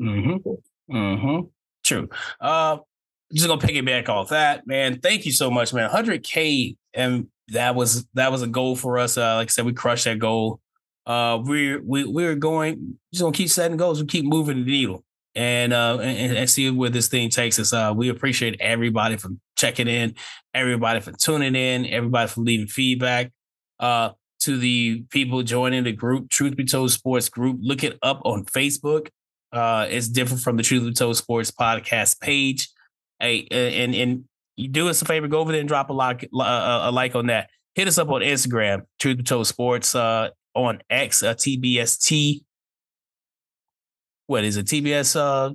[0.00, 0.94] Mm-hmm.
[0.94, 1.46] Mm-hmm.
[1.84, 2.08] True.
[2.40, 2.78] Uh,
[3.34, 5.00] just gonna piggyback off that, man.
[5.00, 5.90] Thank you so much, man.
[5.90, 9.18] 100k and that was that was a goal for us.
[9.18, 10.60] Uh, like I said, we crushed that goal.
[11.06, 14.00] Uh, we we we're going just gonna keep setting goals.
[14.00, 15.04] We keep moving the needle
[15.34, 17.72] and uh and, and see where this thing takes us.
[17.72, 20.14] Uh, we appreciate everybody for checking in,
[20.54, 23.32] everybody for tuning in, everybody for leaving feedback.
[23.78, 24.10] Uh,
[24.40, 28.44] to the people joining the group, Truth Be Told Sports group, look it up on
[28.44, 29.08] Facebook.
[29.52, 32.68] Uh, it's different from the Truth Be Told Sports podcast page.
[33.20, 34.24] Hey, and and
[34.56, 37.26] you do us a favor, go over there and drop a like, a like on
[37.26, 37.50] that.
[37.74, 42.44] Hit us up on Instagram, Truth Be Told Sports, uh, on X, uh, TBST.
[44.26, 44.66] What is it?
[44.66, 45.54] TBS uh,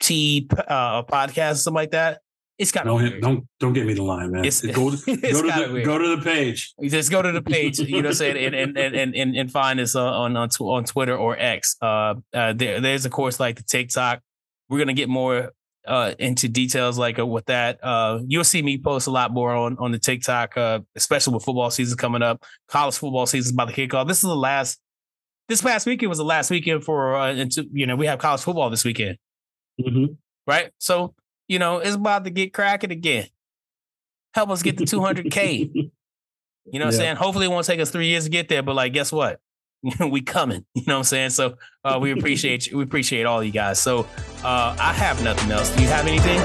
[0.00, 2.20] T uh, podcast, something like that.
[2.58, 4.44] It's kind of don't, don't don't get me the line, man.
[4.44, 6.74] It's, go to, it's go, to the, go to the page.
[6.82, 9.94] just go to the page, you know, saying and and and and and find us
[9.94, 11.76] on on on Twitter or X.
[11.80, 14.20] Uh, uh, there, there's of course like the TikTok.
[14.68, 15.52] We're gonna get more
[15.86, 17.82] uh, into details like uh, with that.
[17.82, 21.44] Uh, you'll see me post a lot more on on the TikTok, uh, especially with
[21.44, 22.44] football season coming up.
[22.68, 24.06] College football season is about to kick off.
[24.08, 24.80] This is the last.
[25.48, 28.40] This past weekend was the last weekend for uh, into you know we have college
[28.40, 29.18] football this weekend,
[29.80, 30.12] mm-hmm.
[30.46, 30.70] right?
[30.78, 31.14] So
[31.48, 33.26] you know it's about to get cracking again.
[34.32, 35.70] Help us get to 200k.
[35.74, 35.90] you know
[36.70, 36.84] what yeah.
[36.84, 37.16] I'm saying?
[37.16, 39.40] Hopefully it won't take us three years to get there, but like, guess what?
[40.10, 40.64] we coming.
[40.74, 41.30] You know what I'm saying?
[41.30, 42.78] So uh, we appreciate you.
[42.78, 43.78] We appreciate all you guys.
[43.80, 44.06] So
[44.44, 45.74] uh, I have nothing else.
[45.74, 46.38] Do you have anything?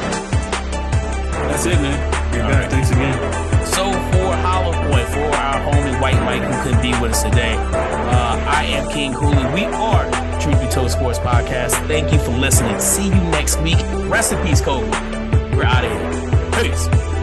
[1.47, 2.33] That's it, man.
[2.33, 2.69] You're right.
[2.69, 3.45] Thanks again.
[3.65, 8.43] So for Hollowpoint, for our homie White Mike who couldn't be with us today, uh,
[8.47, 9.53] I am King Hulie.
[9.53, 10.09] We are
[10.39, 11.71] Truth Be Told Sports Podcast.
[11.87, 12.79] Thank you for listening.
[12.79, 13.77] See you next week.
[14.09, 14.87] Rest in peace, Kobe.
[15.55, 16.63] We're out of here.
[16.63, 17.14] Peace.